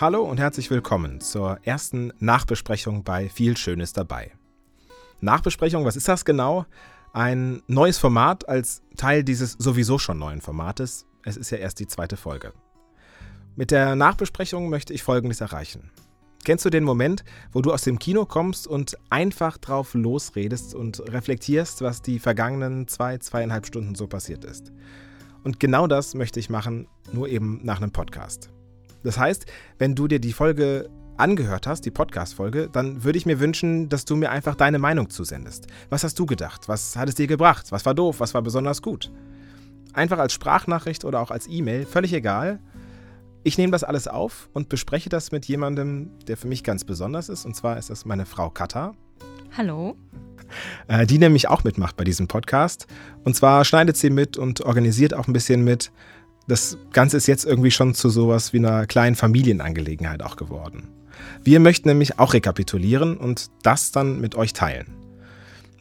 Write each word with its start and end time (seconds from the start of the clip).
Hallo 0.00 0.22
und 0.22 0.40
herzlich 0.40 0.70
willkommen 0.70 1.20
zur 1.20 1.58
ersten 1.62 2.10
Nachbesprechung 2.20 3.04
bei 3.04 3.28
Viel 3.28 3.58
Schönes 3.58 3.92
dabei. 3.92 4.32
Nachbesprechung, 5.20 5.84
was 5.84 5.94
ist 5.94 6.08
das 6.08 6.24
genau? 6.24 6.64
Ein 7.12 7.60
neues 7.66 7.98
Format 7.98 8.48
als 8.48 8.80
Teil 8.96 9.24
dieses 9.24 9.52
sowieso 9.58 9.98
schon 9.98 10.18
neuen 10.18 10.40
Formates. 10.40 11.04
Es 11.22 11.36
ist 11.36 11.50
ja 11.50 11.58
erst 11.58 11.80
die 11.80 11.86
zweite 11.86 12.16
Folge. 12.16 12.54
Mit 13.56 13.72
der 13.72 13.94
Nachbesprechung 13.94 14.70
möchte 14.70 14.94
ich 14.94 15.02
Folgendes 15.02 15.42
erreichen. 15.42 15.90
Kennst 16.44 16.64
du 16.64 16.70
den 16.70 16.84
Moment, 16.84 17.22
wo 17.52 17.60
du 17.60 17.70
aus 17.70 17.82
dem 17.82 17.98
Kino 17.98 18.24
kommst 18.24 18.66
und 18.66 18.96
einfach 19.10 19.58
drauf 19.58 19.92
losredest 19.92 20.74
und 20.74 21.00
reflektierst, 21.12 21.82
was 21.82 22.00
die 22.00 22.20
vergangenen 22.20 22.88
zwei, 22.88 23.18
zweieinhalb 23.18 23.66
Stunden 23.66 23.94
so 23.94 24.06
passiert 24.06 24.46
ist? 24.46 24.72
Und 25.44 25.60
genau 25.60 25.86
das 25.86 26.14
möchte 26.14 26.40
ich 26.40 26.48
machen, 26.48 26.88
nur 27.12 27.28
eben 27.28 27.60
nach 27.64 27.82
einem 27.82 27.92
Podcast. 27.92 28.50
Das 29.02 29.18
heißt, 29.18 29.46
wenn 29.78 29.94
du 29.94 30.08
dir 30.08 30.20
die 30.20 30.32
Folge 30.32 30.90
angehört 31.16 31.66
hast, 31.66 31.84
die 31.84 31.90
Podcast-Folge, 31.90 32.68
dann 32.72 33.04
würde 33.04 33.18
ich 33.18 33.26
mir 33.26 33.40
wünschen, 33.40 33.88
dass 33.88 34.04
du 34.04 34.16
mir 34.16 34.30
einfach 34.30 34.54
deine 34.54 34.78
Meinung 34.78 35.10
zusendest. 35.10 35.66
Was 35.90 36.02
hast 36.02 36.18
du 36.18 36.26
gedacht? 36.26 36.68
Was 36.68 36.96
hat 36.96 37.08
es 37.08 37.14
dir 37.14 37.26
gebracht? 37.26 37.70
Was 37.70 37.84
war 37.84 37.94
doof? 37.94 38.20
Was 38.20 38.34
war 38.34 38.42
besonders 38.42 38.80
gut? 38.82 39.12
Einfach 39.92 40.18
als 40.18 40.32
Sprachnachricht 40.32 41.04
oder 41.04 41.20
auch 41.20 41.30
als 41.30 41.46
E-Mail, 41.48 41.84
völlig 41.84 42.12
egal. 42.12 42.60
Ich 43.42 43.58
nehme 43.58 43.72
das 43.72 43.84
alles 43.84 44.06
auf 44.06 44.48
und 44.52 44.68
bespreche 44.68 45.08
das 45.08 45.32
mit 45.32 45.46
jemandem, 45.46 46.10
der 46.26 46.36
für 46.36 46.46
mich 46.46 46.62
ganz 46.62 46.84
besonders 46.84 47.28
ist. 47.28 47.44
Und 47.44 47.54
zwar 47.54 47.78
ist 47.78 47.90
das 47.90 48.04
meine 48.04 48.26
Frau 48.26 48.50
Katha. 48.50 48.92
Hallo. 49.56 49.96
Äh, 50.88 51.06
die 51.06 51.18
nämlich 51.18 51.48
auch 51.48 51.64
mitmacht 51.64 51.96
bei 51.96 52.04
diesem 52.04 52.28
Podcast. 52.28 52.86
Und 53.24 53.36
zwar 53.36 53.64
schneidet 53.64 53.96
sie 53.96 54.10
mit 54.10 54.36
und 54.36 54.60
organisiert 54.62 55.14
auch 55.14 55.26
ein 55.26 55.32
bisschen 55.32 55.64
mit. 55.64 55.90
Das 56.50 56.76
Ganze 56.92 57.16
ist 57.16 57.28
jetzt 57.28 57.44
irgendwie 57.44 57.70
schon 57.70 57.94
zu 57.94 58.08
sowas 58.08 58.52
wie 58.52 58.58
einer 58.58 58.84
kleinen 58.88 59.14
Familienangelegenheit 59.14 60.20
auch 60.20 60.34
geworden. 60.34 60.88
Wir 61.44 61.60
möchten 61.60 61.88
nämlich 61.88 62.18
auch 62.18 62.34
rekapitulieren 62.34 63.16
und 63.18 63.52
das 63.62 63.92
dann 63.92 64.20
mit 64.20 64.34
euch 64.34 64.52
teilen. 64.52 64.88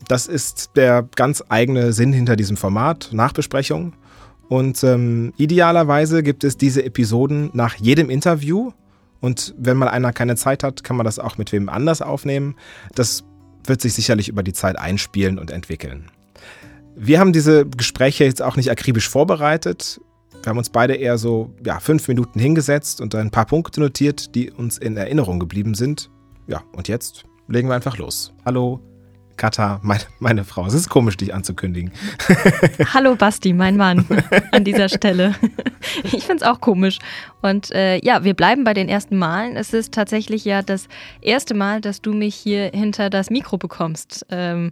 Das 0.08 0.28
ist 0.28 0.70
der 0.76 1.10
ganz 1.16 1.44
eigene 1.50 1.92
Sinn 1.92 2.14
hinter 2.14 2.36
diesem 2.36 2.56
Format, 2.56 3.10
Nachbesprechung. 3.12 3.94
Und 4.48 4.84
ähm, 4.84 5.34
idealerweise 5.38 6.22
gibt 6.22 6.44
es 6.44 6.56
diese 6.56 6.86
Episoden 6.86 7.50
nach 7.54 7.74
jedem 7.74 8.12
Interview. 8.12 8.72
Und 9.22 9.56
wenn 9.58 9.76
mal 9.76 9.88
einer 9.88 10.14
keine 10.14 10.36
Zeit 10.36 10.64
hat, 10.64 10.84
kann 10.84 10.98
man 10.98 11.04
das 11.04 11.18
auch 11.18 11.40
mit 11.40 11.52
wem 11.52 11.68
anders 11.68 12.04
aufnehmen. 12.04 12.56
Das 12.94 13.24
wird 13.66 13.82
sich 13.82 13.96
sicherlich 13.96 14.30
über 14.30 14.44
die 14.44 14.54
Zeit 14.54 14.78
einspielen 14.78 15.40
und 15.40 15.50
entwickeln. 15.50 16.12
Wir 16.96 17.20
haben 17.20 17.34
diese 17.34 17.66
Gespräche 17.66 18.26
jetzt 18.26 18.44
auch 18.44 18.56
nicht 18.56 18.70
akribisch 18.70 19.10
vorbereitet. 19.10 20.00
Wir 20.42 20.52
haben 20.52 20.58
uns 20.58 20.70
beide 20.70 20.96
eher 20.96 21.18
so 21.18 21.54
ja, 21.66 21.80
fünf 21.80 22.08
Minuten 22.08 22.40
hingesetzt 22.40 23.02
und 23.02 23.14
ein 23.14 23.30
paar 23.30 23.46
Punkte 23.46 23.82
notiert, 23.82 24.36
die 24.36 24.50
uns 24.50 24.78
in 24.78 24.96
Erinnerung 24.96 25.40
geblieben 25.40 25.74
sind. 25.74 26.10
Ja, 26.48 26.64
und 26.72 26.88
jetzt 26.88 27.26
legen 27.48 27.68
wir 27.68 27.76
einfach 27.76 27.98
los. 27.98 28.34
Hallo, 28.46 28.80
Katha, 29.40 29.80
meine, 29.84 30.04
meine 30.20 30.44
Frau. 30.44 30.66
Es 30.66 30.74
ist 30.74 30.90
komisch, 30.90 31.16
dich 31.16 31.34
anzukündigen. 31.34 31.92
Hallo 32.94 33.16
Basti, 33.16 33.54
mein 33.54 33.78
Mann, 33.78 34.06
an 34.52 34.64
dieser 34.64 34.90
Stelle. 34.90 35.36
Ich 36.04 36.26
finde 36.26 36.44
es 36.44 36.44
auch 36.44 36.60
komisch. 36.60 37.00
Und 37.42 37.72
äh, 37.72 38.04
ja, 38.04 38.26
wir 38.26 38.34
bleiben 38.34 38.66
bei 38.66 38.74
den 38.74 38.90
ersten 38.90 39.18
Malen. 39.18 39.56
Es 39.56 39.74
ist 39.74 39.94
tatsächlich 39.94 40.44
ja 40.44 40.62
das 40.62 40.88
erste 41.22 41.54
Mal, 41.54 41.80
dass 41.80 42.02
du 42.02 42.14
mich 42.14 42.36
hier 42.36 42.70
hinter 42.74 43.10
das 43.10 43.30
Mikro 43.30 43.58
bekommst. 43.58 44.26
Ähm, 44.30 44.72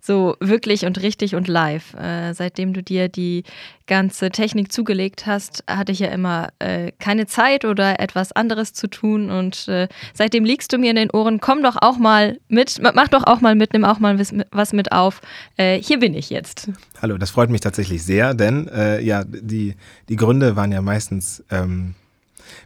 so 0.00 0.36
wirklich 0.40 0.84
und 0.84 1.00
richtig 1.00 1.36
und 1.36 1.46
live. 1.46 1.94
Äh, 1.94 2.34
seitdem 2.34 2.72
du 2.72 2.82
dir 2.82 3.08
die 3.08 3.44
ganze 3.88 4.30
Technik 4.30 4.72
zugelegt 4.72 5.26
hast, 5.26 5.64
hatte 5.66 5.90
ich 5.90 5.98
ja 5.98 6.08
immer 6.08 6.50
äh, 6.60 6.92
keine 7.00 7.26
Zeit 7.26 7.64
oder 7.64 7.98
etwas 7.98 8.30
anderes 8.30 8.72
zu 8.72 8.86
tun. 8.86 9.30
Und 9.30 9.66
äh, 9.66 9.88
seitdem 10.14 10.44
liegst 10.44 10.72
du 10.72 10.78
mir 10.78 10.90
in 10.90 10.96
den 10.96 11.10
Ohren. 11.10 11.40
Komm 11.40 11.62
doch 11.64 11.76
auch 11.80 11.98
mal 11.98 12.38
mit, 12.48 12.80
mach 12.80 13.08
doch 13.08 13.24
auch 13.26 13.40
mal 13.40 13.56
mit, 13.56 13.72
nimm 13.72 13.84
auch 13.84 13.98
mal 13.98 14.18
was 14.52 14.72
mit 14.72 14.92
auf. 14.92 15.20
Äh, 15.56 15.82
hier 15.82 15.98
bin 15.98 16.14
ich 16.14 16.30
jetzt. 16.30 16.70
Hallo, 17.02 17.18
das 17.18 17.30
freut 17.30 17.50
mich 17.50 17.62
tatsächlich 17.62 18.04
sehr, 18.04 18.34
denn 18.34 18.68
äh, 18.68 19.00
ja, 19.00 19.24
die, 19.24 19.74
die 20.08 20.16
Gründe 20.16 20.54
waren 20.54 20.70
ja 20.70 20.80
meistens. 20.80 21.42
Ähm 21.50 21.94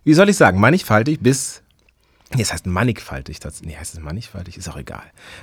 wie 0.04 0.14
soll 0.14 0.28
ich 0.28 0.36
sagen, 0.36 0.60
mannigfaltig 0.60 1.20
bis. 1.20 1.61
Nee, 2.34 2.42
es 2.42 2.52
heißt 2.52 2.66
mannigfaltig. 2.66 3.38
Nee, 3.62 3.76
heißt 3.76 3.94
es 3.94 4.00
mannigfaltig? 4.00 4.56
Ist 4.56 4.68
auch 4.68 4.76
egal. 4.76 5.02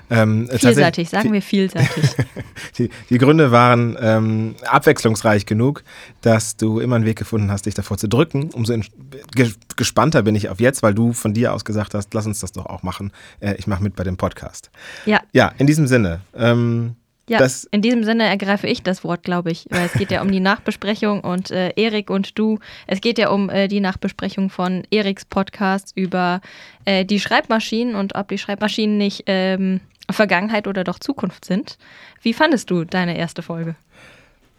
Ähm, 0.10 0.50
vielseitig, 0.52 1.10
sagen 1.10 1.32
wir 1.32 1.42
vielseitig. 1.42 2.16
die, 2.78 2.90
die, 3.10 3.18
Gründe 3.18 3.52
waren 3.52 3.98
ähm, 4.00 4.56
abwechslungsreich 4.66 5.46
genug, 5.46 5.84
dass 6.22 6.58
du 6.58 6.80
immer 6.80 6.96
einen 6.96 7.06
Weg 7.06 7.18
gefunden 7.18 7.52
hast, 7.52 7.66
dich 7.66 7.74
davor 7.74 7.98
zu 7.98 8.08
drücken. 8.08 8.50
Umso 8.52 8.74
gespannter 9.76 10.24
bin 10.24 10.36
ich 10.36 10.50
auf 10.50 10.60
jetzt, 10.60 10.84
weil 10.84 10.94
du 10.94 11.14
von 11.14 11.34
dir 11.34 11.54
aus 11.54 11.66
gesagt 11.66 11.94
hast, 11.94 12.14
lass 12.14 12.26
uns 12.26 12.40
das 12.40 12.52
doch 12.52 12.66
auch 12.66 12.84
machen. 12.84 13.12
Äh, 13.40 13.56
ich 13.58 13.68
mache 13.68 13.84
mit 13.84 13.96
bei 13.96 14.04
dem 14.04 14.18
Podcast. 14.18 14.72
Ja. 15.06 15.22
Ja, 15.32 15.52
in 15.58 15.68
diesem 15.68 15.88
Sinne. 15.88 16.22
Ähm, 16.36 16.96
ja, 17.30 17.38
das, 17.38 17.66
in 17.66 17.82
diesem 17.82 18.04
Sinne 18.04 18.26
ergreife 18.26 18.68
ich 18.68 18.84
das 18.84 19.04
Wort, 19.04 19.24
glaube 19.24 19.52
ich, 19.52 19.66
weil 19.70 19.86
es 19.86 19.94
geht 19.94 20.12
ja 20.12 20.22
um 20.22 20.32
die 20.32 20.40
Nachbesprechung 20.40 21.22
und 21.22 21.52
äh, 21.52 21.72
Erik 21.76 22.10
und 22.10 22.38
du, 22.38 22.60
es 22.88 23.02
geht 23.02 23.18
ja 23.18 23.30
um 23.30 23.50
äh, 23.50 23.68
die 23.68 23.80
Nachbesprechung 23.80 24.50
von 24.50 24.84
Eriks 24.92 25.26
Podcast 25.26 25.92
über 25.96 26.42
äh, 26.86 27.06
die 27.06 27.20
Schreibmaschinen 27.20 27.96
und 27.96 28.16
ob 28.16 28.30
die 28.30 28.38
Schreibmaschinen 28.38 28.98
nicht 28.98 29.24
ähm, 29.28 29.80
Vergangenheit 30.10 30.68
oder 30.68 30.84
doch 30.84 31.00
Zukunft 31.00 31.46
sind. 31.46 31.78
Wie 32.22 32.34
fandest 32.34 32.70
du 32.72 32.84
deine 32.84 33.18
erste 33.18 33.42
Folge? 33.42 33.76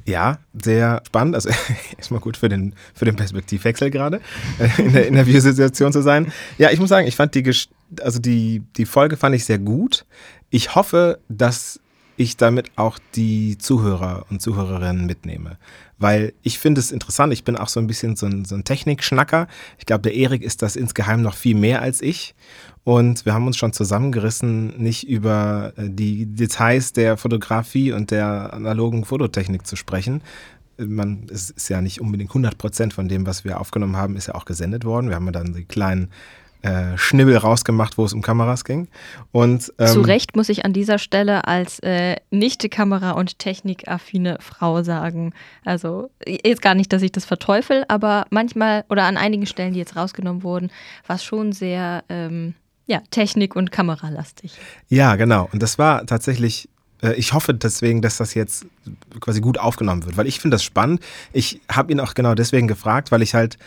Ja, 0.07 0.39
sehr 0.61 1.03
spannend. 1.07 1.35
Also 1.35 1.51
erstmal 1.97 2.21
gut 2.21 2.37
für 2.37 2.49
den, 2.49 2.75
für 2.95 3.05
den 3.05 3.17
Perspektivwechsel 3.17 3.91
gerade, 3.91 4.21
äh, 4.59 4.83
in 4.83 4.93
der 4.93 5.07
Interviewsituation 5.09 5.93
zu 5.93 6.03
sein. 6.03 6.33
Ja, 6.59 6.71
ich 6.71 6.81
muss 6.81 6.89
sagen, 6.89 7.07
ich 7.07 7.17
fand 7.17 7.35
die, 7.35 7.51
also 8.01 8.19
die, 8.19 8.63
die 8.77 8.87
Folge 8.87 9.17
fand 9.17 9.35
ich 9.35 9.45
sehr 9.45 9.59
gut. 9.59 10.05
Ich 10.51 10.75
hoffe, 10.75 11.19
dass 11.29 11.81
ich 12.21 12.37
damit 12.37 12.71
auch 12.77 12.99
die 13.15 13.57
Zuhörer 13.57 14.27
und 14.29 14.43
Zuhörerinnen 14.43 15.07
mitnehme. 15.07 15.57
Weil 15.99 16.35
ich 16.43 16.59
finde 16.59 16.79
es 16.81 16.93
interessant, 16.93 17.33
ich 17.33 17.45
bin 17.45 17.57
auch 17.57 17.69
so 17.69 17.81
ein 17.81 17.87
bisschen 17.87 18.15
so 18.15 18.27
ein, 18.27 18.45
so 18.45 18.55
ein 18.55 18.65
Technikschnacker. 18.65 19.49
Ich 19.79 19.87
glaube, 19.87 20.03
der 20.03 20.15
Erik 20.15 20.43
ist 20.43 20.61
das 20.61 20.77
insgeheim 20.77 21.23
noch 21.23 21.35
viel 21.35 21.57
mehr 21.57 21.81
als 21.81 22.03
ich. 22.03 22.35
Und 22.85 23.25
wir 23.25 23.33
haben 23.33 23.47
uns 23.47 23.57
schon 23.57 23.73
zusammengerissen, 23.73 24.77
nicht 24.77 25.09
über 25.09 25.73
äh, 25.77 25.89
die 25.89 26.27
Details 26.27 26.93
der 26.93 27.17
Fotografie 27.17 27.93
und 27.93 28.11
der 28.11 28.53
analogen 28.53 29.07
Fototechnik 29.07 29.67
zu 29.67 29.77
sprechen. 29.77 30.23
Man, 30.77 31.27
es 31.31 31.51
ist 31.51 31.71
ja 31.71 31.81
nicht 31.81 32.03
unbedingt 32.03 32.31
100 32.31 32.59
Prozent 32.59 32.93
von 32.93 33.09
dem, 33.09 33.27
was 33.27 33.45
wir 33.45 33.61
aufgenommen 33.61 33.97
haben, 33.97 34.17
ist 34.17 34.29
ja 34.29 34.35
auch 34.35 34.45
gesendet 34.45 34.85
worden. 34.85 35.09
Wir 35.09 35.17
haben 35.17 35.27
ja 35.27 35.33
dann 35.33 35.55
die 35.55 35.65
kleinen 35.65 36.11
äh, 36.63 36.97
Schnibbel 36.97 37.37
rausgemacht, 37.37 37.99
wo 37.99 38.05
es 38.05 38.13
um 38.13 38.23
Kameras 38.23 38.65
ging. 38.65 38.89
Und, 39.33 39.73
ähm, 39.79 39.87
Zu 39.89 40.01
Recht 40.03 40.37
muss 40.37 40.49
ich 40.49 40.65
an 40.65 40.73
dieser 40.73 40.99
Stelle 40.99 41.47
als 41.47 41.79
äh, 41.81 42.17
nicht 42.31 42.71
Kamera- 42.71 43.13
und 43.13 43.39
technikaffine 43.39 44.39
Frau 44.41 44.83
sagen. 44.83 45.33
Also 45.65 46.11
jetzt 46.27 46.63
gar 46.63 46.75
nicht, 46.75 46.93
dass 46.93 47.03
ich 47.03 47.13
das 47.13 47.25
verteufel, 47.25 47.85
aber 47.89 48.27
manchmal 48.31 48.85
oder 48.89 49.05
an 49.05 49.17
einigen 49.17 49.47
Stellen, 49.47 49.73
die 49.73 49.79
jetzt 49.79 49.97
rausgenommen 49.97 50.43
wurden, 50.43 50.71
war 51.07 51.17
es 51.17 51.25
schon 51.25 51.53
sehr 51.53 52.05
ähm, 52.09 52.55
ja, 52.87 53.01
Technik- 53.11 53.57
und 53.57 53.73
Kameralastig. 53.73 54.53
Ja, 54.89 55.17
genau. 55.17 55.49
Und 55.53 55.63
das 55.63 55.79
war 55.79 56.07
tatsächlich 56.07 56.69
äh, 57.03 57.15
ich 57.15 57.33
hoffe 57.33 57.55
deswegen, 57.55 58.03
dass 58.03 58.19
das 58.19 58.35
jetzt 58.35 58.67
quasi 59.21 59.41
gut 59.41 59.59
aufgenommen 59.59 60.05
wird, 60.05 60.17
weil 60.17 60.27
ich 60.27 60.41
finde 60.41 60.57
das 60.57 60.65
spannend. 60.65 61.01
Ich 61.33 61.61
habe 61.71 61.93
ihn 61.93 62.01
auch 62.01 62.15
genau 62.15 62.35
deswegen 62.35 62.69
gefragt, 62.69 63.11
weil 63.11 63.23
ich 63.23 63.35
halt 63.35 63.59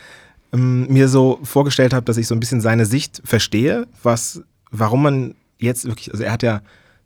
ähm, 0.54 0.86
mir 0.88 1.08
so 1.08 1.40
vorgestellt 1.42 1.92
habe, 1.92 2.04
dass 2.04 2.16
ich 2.16 2.26
so 2.26 2.34
ein 2.34 2.40
bisschen 2.40 2.60
seine 2.60 2.86
Sicht 2.86 3.20
verstehe, 3.24 3.86
was, 4.02 4.42
warum 4.70 5.02
man 5.02 5.34
jetzt 5.58 5.84
wirklich, 5.84 6.12
also 6.12 6.22
er 6.24 6.32
hat 6.32 6.42
ja 6.42 6.62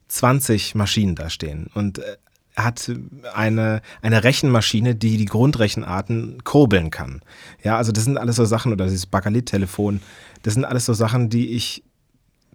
20 0.09 0.75
Maschinen 0.75 1.15
da 1.15 1.31
stehen 1.31 1.69
und 1.75 1.99
äh, 1.99 2.17
er 2.55 2.65
hat 2.65 2.91
eine, 3.35 3.83
eine 4.03 4.25
Rechenmaschine, 4.25 4.97
die 4.97 5.17
die 5.17 5.27
Grundrechenarten 5.27 6.43
kurbeln 6.43 6.91
kann. 6.91 7.21
Ja, 7.63 7.77
also 7.77 7.93
das 7.93 8.03
sind 8.03 8.19
alles 8.19 8.35
so 8.35 8.45
Sachen, 8.45 8.73
oder 8.73 8.87
dieses 8.87 9.07
Bakalit-Telefon, 9.07 10.01
das 10.43 10.55
sind 10.55 10.65
alles 10.65 10.85
so 10.85 10.93
Sachen, 10.93 11.31
die 11.31 11.51
ich 11.51 11.85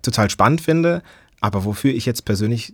total 0.02 0.30
spannend 0.30 0.60
finde, 0.60 1.04
aber 1.40 1.64
wofür 1.64 1.94
ich 1.94 2.06
jetzt 2.06 2.26
persönlich 2.26 2.74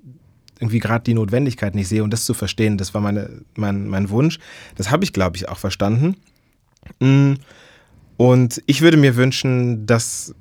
irgendwie 0.60 0.80
gerade 0.80 1.04
die 1.04 1.14
Notwendigkeit 1.14 1.76
nicht 1.76 1.88
sehe 1.88 2.04
und 2.04 2.12
das 2.12 2.26
zu 2.26 2.34
verstehen, 2.34 2.80
das 2.80 2.96
war 2.96 3.02
meine, 3.02 3.42
mein, 3.56 3.88
mein 3.88 4.10
Wunsch. 4.10 4.40
Das 4.76 4.90
habe 4.90 5.04
ich, 5.04 5.14
glaube 5.14 5.38
ich, 5.38 5.48
auch 5.48 5.60
verstanden. 5.60 6.18
Mhm. 7.00 7.38
Und 8.20 8.62
ich 8.66 8.82
würde 8.82 8.98
mir 8.98 9.16
wünschen, 9.16 9.86
dass 9.86 10.36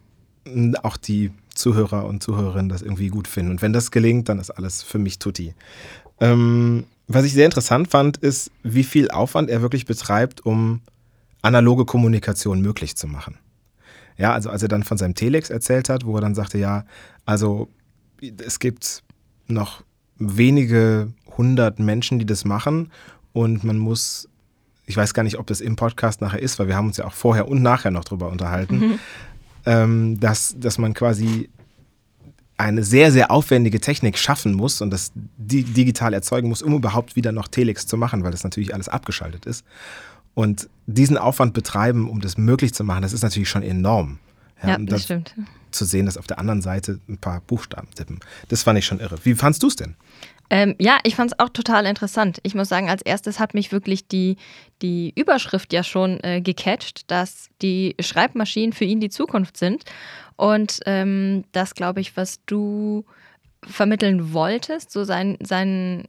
auch 0.82 0.96
die 0.96 1.30
Zuhörer 1.54 2.06
und 2.06 2.24
Zuhörerinnen 2.24 2.68
das 2.68 2.82
irgendwie 2.82 3.06
gut 3.06 3.28
finden. 3.28 3.52
Und 3.52 3.62
wenn 3.62 3.72
das 3.72 3.92
gelingt, 3.92 4.28
dann 4.28 4.40
ist 4.40 4.50
alles 4.50 4.82
für 4.82 4.98
mich 4.98 5.20
tutti. 5.20 5.54
Ähm, 6.18 6.86
was 7.06 7.24
ich 7.24 7.34
sehr 7.34 7.44
interessant 7.44 7.86
fand, 7.86 8.16
ist, 8.16 8.50
wie 8.64 8.82
viel 8.82 9.12
Aufwand 9.12 9.48
er 9.48 9.62
wirklich 9.62 9.86
betreibt, 9.86 10.44
um 10.44 10.80
analoge 11.40 11.84
Kommunikation 11.84 12.62
möglich 12.62 12.96
zu 12.96 13.06
machen. 13.06 13.38
Ja, 14.16 14.32
also 14.32 14.50
als 14.50 14.62
er 14.64 14.68
dann 14.68 14.82
von 14.82 14.98
seinem 14.98 15.14
Telex 15.14 15.48
erzählt 15.48 15.88
hat, 15.88 16.04
wo 16.04 16.16
er 16.16 16.20
dann 16.20 16.34
sagte, 16.34 16.58
ja, 16.58 16.84
also 17.26 17.68
es 18.44 18.58
gibt 18.58 19.04
noch 19.46 19.84
wenige 20.16 21.12
hundert 21.36 21.78
Menschen, 21.78 22.18
die 22.18 22.26
das 22.26 22.44
machen 22.44 22.90
und 23.32 23.62
man 23.62 23.78
muss 23.78 24.28
ich 24.88 24.96
weiß 24.96 25.12
gar 25.12 25.22
nicht, 25.22 25.38
ob 25.38 25.46
das 25.46 25.60
im 25.60 25.76
Podcast 25.76 26.22
nachher 26.22 26.40
ist, 26.40 26.58
weil 26.58 26.66
wir 26.66 26.74
haben 26.74 26.86
uns 26.86 26.96
ja 26.96 27.04
auch 27.04 27.12
vorher 27.12 27.46
und 27.46 27.62
nachher 27.62 27.90
noch 27.90 28.04
drüber 28.04 28.30
unterhalten. 28.30 28.78
Mhm. 28.78 28.98
ähm, 29.66 30.20
dass, 30.20 30.56
dass 30.58 30.78
man 30.78 30.94
quasi 30.94 31.50
eine 32.56 32.82
sehr, 32.82 33.12
sehr 33.12 33.30
aufwendige 33.30 33.80
Technik 33.80 34.18
schaffen 34.18 34.54
muss 34.54 34.80
und 34.80 34.90
das 34.90 35.12
digital 35.14 36.14
erzeugen 36.14 36.48
muss, 36.48 36.62
um 36.62 36.74
überhaupt 36.74 37.16
wieder 37.16 37.32
noch 37.32 37.48
Telex 37.48 37.86
zu 37.86 37.96
machen, 37.98 38.24
weil 38.24 38.32
das 38.32 38.42
natürlich 38.44 38.72
alles 38.72 38.88
abgeschaltet 38.88 39.44
ist. 39.44 39.64
Und 40.34 40.68
diesen 40.86 41.18
Aufwand 41.18 41.52
betreiben, 41.52 42.08
um 42.08 42.20
das 42.20 42.38
möglich 42.38 42.72
zu 42.72 42.82
machen, 42.82 43.02
das 43.02 43.12
ist 43.12 43.22
natürlich 43.22 43.50
schon 43.50 43.62
enorm. 43.62 44.18
Ja, 44.62 44.70
ja 44.70 44.78
das 44.78 45.04
stimmt. 45.04 45.34
Zu 45.70 45.84
sehen, 45.84 46.06
dass 46.06 46.16
auf 46.16 46.26
der 46.26 46.38
anderen 46.38 46.62
Seite 46.62 46.98
ein 47.08 47.18
paar 47.18 47.42
Buchstaben 47.42 47.88
tippen. 47.94 48.20
Das 48.48 48.62
fand 48.62 48.78
ich 48.78 48.86
schon 48.86 49.00
irre. 49.00 49.18
Wie 49.22 49.34
fandst 49.34 49.62
du 49.62 49.66
es 49.66 49.76
denn? 49.76 49.96
Ähm, 50.50 50.74
ja, 50.78 50.98
ich 51.04 51.14
fand 51.14 51.32
es 51.32 51.38
auch 51.38 51.50
total 51.50 51.84
interessant. 51.86 52.38
Ich 52.42 52.54
muss 52.54 52.68
sagen, 52.68 52.88
als 52.88 53.02
erstes 53.02 53.38
hat 53.38 53.54
mich 53.54 53.70
wirklich 53.72 54.08
die, 54.08 54.36
die 54.80 55.12
Überschrift 55.14 55.72
ja 55.72 55.82
schon 55.82 56.18
äh, 56.22 56.40
gecatcht, 56.40 57.10
dass 57.10 57.50
die 57.60 57.94
Schreibmaschinen 58.00 58.72
für 58.72 58.84
ihn 58.84 59.00
die 59.00 59.10
Zukunft 59.10 59.56
sind. 59.56 59.84
Und 60.36 60.80
ähm, 60.86 61.44
das, 61.52 61.74
glaube 61.74 62.00
ich, 62.00 62.16
was 62.16 62.44
du 62.46 63.04
vermitteln 63.62 64.32
wolltest, 64.32 64.90
so 64.90 65.04
sein, 65.04 65.36
sein, 65.42 66.04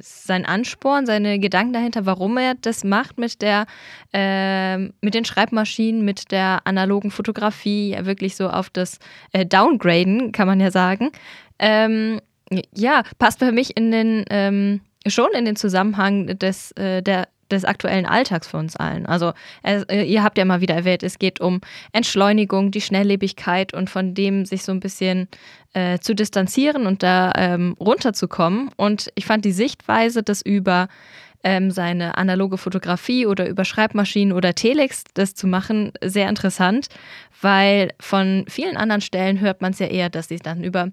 sein 0.00 0.44
Ansporn, 0.44 1.06
seine 1.06 1.38
Gedanken 1.38 1.72
dahinter, 1.72 2.04
warum 2.06 2.36
er 2.36 2.54
das 2.54 2.84
macht 2.84 3.18
mit 3.18 3.42
der, 3.42 3.66
äh, 4.12 4.76
mit 4.76 5.14
den 5.14 5.24
Schreibmaschinen, 5.24 6.04
mit 6.04 6.30
der 6.30 6.60
analogen 6.64 7.10
Fotografie, 7.10 7.96
wirklich 8.02 8.36
so 8.36 8.50
auf 8.50 8.70
das 8.70 8.98
äh, 9.32 9.46
Downgraden, 9.46 10.32
kann 10.32 10.46
man 10.46 10.60
ja 10.60 10.70
sagen. 10.70 11.10
Ähm, 11.58 12.20
ja, 12.74 13.02
passt 13.18 13.38
für 13.38 13.52
mich 13.52 13.76
in 13.76 13.90
den 13.90 14.24
ähm, 14.30 14.80
schon 15.06 15.30
in 15.32 15.44
den 15.44 15.56
Zusammenhang 15.56 16.26
des, 16.38 16.72
äh, 16.72 17.02
der, 17.02 17.28
des 17.50 17.64
aktuellen 17.64 18.06
Alltags 18.06 18.48
für 18.48 18.58
uns 18.58 18.76
allen. 18.76 19.06
Also 19.06 19.32
äh, 19.62 20.04
ihr 20.04 20.22
habt 20.22 20.38
ja 20.38 20.44
mal 20.44 20.60
wieder 20.60 20.74
erwähnt, 20.74 21.02
es 21.02 21.18
geht 21.18 21.40
um 21.40 21.60
Entschleunigung, 21.92 22.70
die 22.70 22.80
Schnelllebigkeit 22.80 23.72
und 23.74 23.88
von 23.88 24.14
dem 24.14 24.44
sich 24.44 24.64
so 24.64 24.72
ein 24.72 24.80
bisschen 24.80 25.28
äh, 25.72 25.98
zu 25.98 26.14
distanzieren 26.14 26.86
und 26.86 27.02
da 27.02 27.32
ähm, 27.36 27.74
runterzukommen. 27.80 28.70
Und 28.76 29.10
ich 29.14 29.26
fand 29.26 29.44
die 29.44 29.52
Sichtweise, 29.52 30.22
das 30.22 30.42
über 30.42 30.88
ähm, 31.44 31.70
seine 31.70 32.18
analoge 32.18 32.58
Fotografie 32.58 33.24
oder 33.24 33.48
über 33.48 33.64
Schreibmaschinen 33.64 34.32
oder 34.32 34.54
Telex 34.54 35.04
das 35.14 35.34
zu 35.34 35.46
machen, 35.46 35.92
sehr 36.02 36.28
interessant, 36.28 36.88
weil 37.40 37.92
von 38.00 38.44
vielen 38.48 38.76
anderen 38.76 39.00
Stellen 39.00 39.40
hört 39.40 39.62
man 39.62 39.72
es 39.72 39.78
ja 39.78 39.86
eher, 39.86 40.10
dass 40.10 40.28
sie 40.28 40.38
dann 40.38 40.64
über 40.64 40.90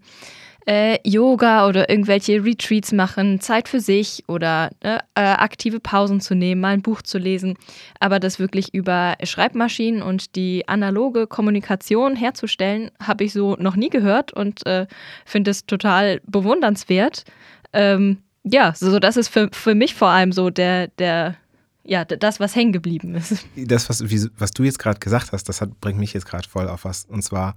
äh, 0.66 0.98
Yoga 1.08 1.68
oder 1.68 1.90
irgendwelche 1.90 2.44
Retreats 2.44 2.92
machen, 2.92 3.40
Zeit 3.40 3.70
für 3.70 3.80
sich 3.80 4.24
oder 4.28 4.72
ne, 4.84 5.00
äh, 5.16 5.22
aktive 5.22 5.80
Pausen 5.80 6.22
zu 6.22 6.36
nehmen, 6.36 6.62
mal 6.62 6.74
ein 6.74 6.82
Buch 6.82 7.02
zu 7.02 7.18
lesen, 7.18 7.56
aber 8.00 8.20
das 8.20 8.40
wirklich 8.40 8.74
über 8.74 9.16
Schreibmaschinen 9.24 10.02
und 10.02 10.36
die 10.36 10.68
analoge 10.68 11.28
Kommunikation 11.28 12.16
herzustellen, 12.16 12.90
habe 13.02 13.24
ich 13.24 13.34
so 13.34 13.56
noch 13.60 13.76
nie 13.76 13.90
gehört 13.90 14.34
und 14.34 14.66
äh, 14.66 14.88
finde 15.26 15.52
es 15.52 15.66
total 15.66 16.22
bewundernswert. 16.26 17.26
Ähm, 17.74 18.18
ja, 18.44 18.74
so 18.76 19.00
das 19.00 19.18
ist 19.18 19.30
für, 19.30 19.50
für 19.52 19.76
mich 19.76 19.96
vor 19.96 20.10
allem 20.10 20.32
so 20.32 20.50
der, 20.50 20.88
der 20.88 21.36
ja, 21.84 22.04
das, 22.04 22.40
was 22.40 22.56
hängen 22.56 22.74
geblieben 22.74 23.14
ist. 23.16 23.46
Das, 23.56 23.90
was, 23.90 24.10
wie, 24.10 24.28
was 24.38 24.52
du 24.52 24.64
jetzt 24.64 24.80
gerade 24.80 25.00
gesagt 25.00 25.32
hast, 25.32 25.48
das 25.48 25.62
hat, 25.62 25.80
bringt 25.82 26.00
mich 26.00 26.14
jetzt 26.14 26.26
gerade 26.26 26.50
voll 26.50 26.68
auf 26.68 26.84
was. 26.84 27.06
Und 27.06 27.22
zwar 27.22 27.56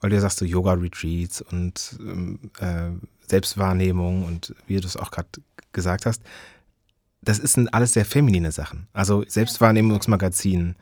weil 0.00 0.10
du 0.10 0.16
ja 0.16 0.22
sagst, 0.22 0.38
so 0.38 0.44
Yoga-Retreats 0.44 1.42
und 1.42 1.98
ähm, 2.00 2.38
äh, 2.58 2.90
Selbstwahrnehmung 3.28 4.24
und 4.24 4.54
wie 4.66 4.80
du 4.80 4.86
es 4.86 4.96
auch 4.96 5.10
gerade 5.10 5.28
gesagt 5.72 6.06
hast, 6.06 6.22
das 7.22 7.36
sind 7.36 7.72
alles 7.74 7.92
sehr 7.92 8.04
feminine 8.04 8.50
Sachen. 8.50 8.88
Also 8.92 9.24
Selbstwahrnehmungsmagazin, 9.26 10.74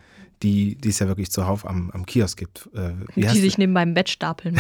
die, 0.43 0.77
die 0.77 0.89
es 0.89 1.01
ja 1.01 1.09
wirklich 1.09 1.33
zuhauf 1.33 1.67
am, 1.67 1.91
am 1.91 2.07
Kiosk 2.07 2.39
gibt. 2.39 2.69
Äh, 2.75 2.93
die 3.17 3.41
sich 3.41 3.59
neben 3.59 3.73
meinem 3.73 3.95
Bett 3.95 4.09
stapeln. 4.09 4.57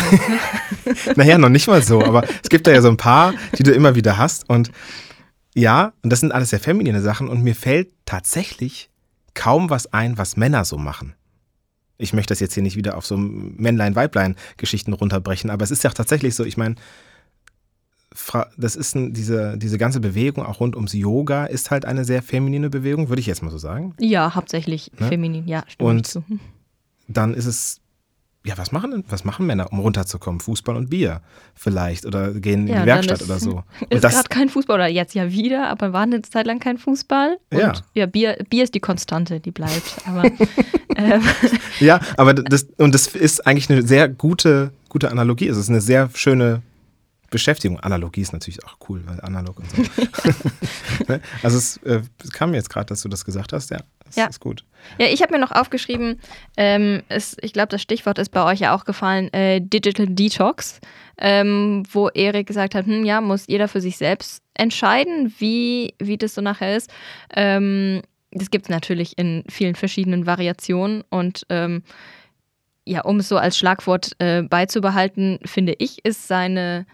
naja, 1.16 1.38
noch 1.38 1.50
nicht 1.50 1.68
mal 1.68 1.82
so, 1.82 2.02
aber 2.02 2.24
es 2.42 2.48
gibt 2.48 2.66
da 2.66 2.72
ja 2.72 2.82
so 2.82 2.88
ein 2.88 2.96
paar, 2.96 3.32
die 3.56 3.62
du 3.62 3.72
immer 3.72 3.94
wieder 3.94 4.18
hast. 4.18 4.50
Und 4.50 4.72
ja, 5.54 5.92
und 6.02 6.10
das 6.10 6.18
sind 6.20 6.32
alles 6.32 6.50
sehr 6.50 6.60
feminine 6.60 7.00
Sachen 7.00 7.28
und 7.28 7.42
mir 7.42 7.54
fällt 7.54 7.90
tatsächlich 8.06 8.90
kaum 9.34 9.70
was 9.70 9.92
ein, 9.92 10.18
was 10.18 10.36
Männer 10.36 10.64
so 10.64 10.78
machen 10.78 11.14
ich 11.98 12.12
möchte 12.12 12.32
das 12.32 12.40
jetzt 12.40 12.54
hier 12.54 12.62
nicht 12.62 12.76
wieder 12.76 12.96
auf 12.96 13.04
so 13.04 13.16
Männlein-Weiblein-Geschichten 13.16 14.92
runterbrechen, 14.92 15.50
aber 15.50 15.64
es 15.64 15.70
ist 15.70 15.84
ja 15.84 15.90
tatsächlich 15.90 16.34
so, 16.34 16.44
ich 16.44 16.56
meine, 16.56 16.76
das 18.56 18.76
ist 18.76 18.94
ein, 18.94 19.12
diese, 19.12 19.58
diese 19.58 19.78
ganze 19.78 20.00
Bewegung 20.00 20.44
auch 20.44 20.60
rund 20.60 20.76
ums 20.76 20.92
Yoga 20.92 21.44
ist 21.44 21.70
halt 21.70 21.84
eine 21.84 22.04
sehr 22.04 22.22
feminine 22.22 22.70
Bewegung, 22.70 23.08
würde 23.08 23.20
ich 23.20 23.26
jetzt 23.26 23.42
mal 23.42 23.50
so 23.50 23.58
sagen. 23.58 23.94
Ja, 24.00 24.34
hauptsächlich 24.34 24.90
ne? 24.98 25.08
feminin, 25.08 25.46
ja. 25.46 25.64
Und 25.78 26.20
dann 27.06 27.34
ist 27.34 27.46
es 27.46 27.80
ja, 28.46 28.56
was 28.56 28.72
machen, 28.72 29.04
was 29.08 29.24
machen 29.24 29.46
Männer, 29.46 29.70
um 29.72 29.80
runterzukommen? 29.80 30.40
Fußball 30.40 30.76
und 30.76 30.90
Bier 30.90 31.20
vielleicht 31.54 32.06
oder 32.06 32.32
gehen 32.32 32.66
ja, 32.66 32.76
in 32.76 32.80
die 32.80 32.86
Werkstatt 32.86 33.20
ist, 33.20 33.28
oder 33.28 33.38
so. 33.38 33.64
ist 33.90 34.02
gerade 34.02 34.28
kein 34.28 34.48
Fußball 34.48 34.76
oder 34.76 34.88
jetzt 34.88 35.14
ja 35.14 35.30
wieder, 35.30 35.68
aber 35.68 35.92
war 35.92 36.02
eine 36.02 36.22
Zeit 36.22 36.46
lang 36.46 36.60
kein 36.60 36.78
Fußball. 36.78 37.38
Und 37.52 37.58
ja, 37.58 37.72
ja 37.94 38.06
Bier, 38.06 38.38
Bier 38.48 38.64
ist 38.64 38.74
die 38.74 38.80
Konstante, 38.80 39.40
die 39.40 39.50
bleibt. 39.50 39.96
Aber, 40.06 40.24
ähm. 40.96 41.22
Ja, 41.80 42.00
aber 42.16 42.34
das, 42.34 42.68
und 42.78 42.94
das 42.94 43.08
ist 43.08 43.46
eigentlich 43.46 43.70
eine 43.70 43.82
sehr 43.82 44.08
gute, 44.08 44.72
gute 44.88 45.10
Analogie. 45.10 45.48
Es 45.48 45.56
ist 45.56 45.68
eine 45.68 45.80
sehr 45.80 46.08
schöne 46.14 46.62
Beschäftigung. 47.30 47.78
Analogie 47.80 48.22
ist 48.22 48.32
natürlich 48.32 48.64
auch 48.64 48.76
cool, 48.88 49.02
weil 49.06 49.20
analog 49.20 49.58
und 49.58 49.70
so. 49.70 49.82
Ne? 51.08 51.20
also 51.42 51.56
es, 51.56 51.76
äh, 51.78 52.02
es 52.22 52.32
kam 52.32 52.50
mir 52.50 52.56
jetzt 52.56 52.70
gerade, 52.70 52.86
dass 52.86 53.02
du 53.02 53.08
das 53.08 53.24
gesagt 53.24 53.52
hast, 53.52 53.70
ja. 53.70 53.78
Das 54.04 54.16
ja. 54.16 54.26
ist 54.26 54.40
gut. 54.40 54.64
Ja, 54.98 55.06
ich 55.06 55.22
habe 55.22 55.32
mir 55.32 55.38
noch 55.38 55.52
aufgeschrieben, 55.52 56.20
ähm, 56.56 57.02
ist, 57.08 57.38
ich 57.42 57.52
glaube, 57.52 57.68
das 57.68 57.82
Stichwort 57.82 58.18
ist 58.18 58.30
bei 58.30 58.42
euch 58.44 58.60
ja 58.60 58.74
auch 58.74 58.84
gefallen, 58.84 59.32
äh, 59.32 59.60
Digital 59.60 60.06
Detox, 60.06 60.80
ähm, 61.18 61.84
wo 61.92 62.08
Erik 62.08 62.46
gesagt 62.46 62.74
hat, 62.74 62.86
hm, 62.86 63.04
ja, 63.04 63.20
muss 63.20 63.46
jeder 63.46 63.68
für 63.68 63.80
sich 63.80 63.96
selbst 63.96 64.42
entscheiden, 64.54 65.32
wie, 65.38 65.94
wie 65.98 66.16
das 66.16 66.34
so 66.34 66.40
nachher 66.40 66.76
ist. 66.76 66.90
Ähm, 67.34 68.02
das 68.32 68.50
gibt 68.50 68.66
es 68.66 68.70
natürlich 68.70 69.16
in 69.18 69.44
vielen 69.48 69.74
verschiedenen 69.74 70.26
Variationen 70.26 71.02
und 71.10 71.46
ähm, 71.48 71.82
ja, 72.84 73.02
um 73.02 73.18
es 73.18 73.28
so 73.28 73.36
als 73.36 73.58
Schlagwort 73.58 74.12
äh, 74.18 74.42
beizubehalten, 74.42 75.38
finde 75.44 75.74
ich, 75.78 76.04
ist 76.04 76.26
seine 76.26 76.86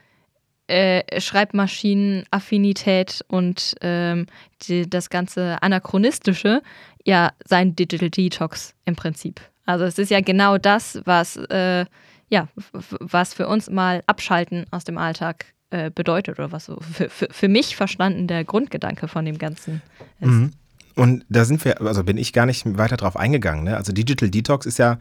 äh, 0.66 1.20
Schreibmaschinenaffinität 1.20 3.24
und 3.28 3.74
ähm, 3.80 4.26
die, 4.62 4.88
das 4.88 5.10
ganze 5.10 5.62
Anachronistische 5.62 6.62
ja 7.04 7.32
sein 7.44 7.76
Digital 7.76 8.10
Detox 8.10 8.74
im 8.84 8.96
Prinzip. 8.96 9.40
Also 9.66 9.84
es 9.84 9.98
ist 9.98 10.10
ja 10.10 10.20
genau 10.20 10.58
das, 10.58 11.00
was, 11.04 11.36
äh, 11.36 11.86
ja, 12.28 12.48
was 12.72 13.34
für 13.34 13.48
uns 13.48 13.70
mal 13.70 14.02
Abschalten 14.06 14.66
aus 14.70 14.84
dem 14.84 14.98
Alltag 14.98 15.46
äh, 15.70 15.90
bedeutet 15.90 16.38
oder 16.38 16.52
was 16.52 16.66
so 16.66 16.78
für, 16.80 17.08
für, 17.08 17.48
mich 17.48 17.76
verstanden 17.76 18.26
der 18.26 18.44
Grundgedanke 18.44 19.08
von 19.08 19.24
dem 19.24 19.38
Ganzen 19.38 19.82
ist. 20.20 20.28
Mhm. 20.28 20.50
Und 20.96 21.24
da 21.28 21.44
sind 21.44 21.64
wir, 21.64 21.80
also 21.80 22.04
bin 22.04 22.18
ich 22.18 22.32
gar 22.32 22.46
nicht 22.46 22.78
weiter 22.78 22.96
drauf 22.96 23.16
eingegangen. 23.16 23.64
Ne? 23.64 23.76
Also 23.76 23.92
Digital 23.92 24.30
Detox 24.30 24.66
ist 24.66 24.78
ja, 24.78 24.98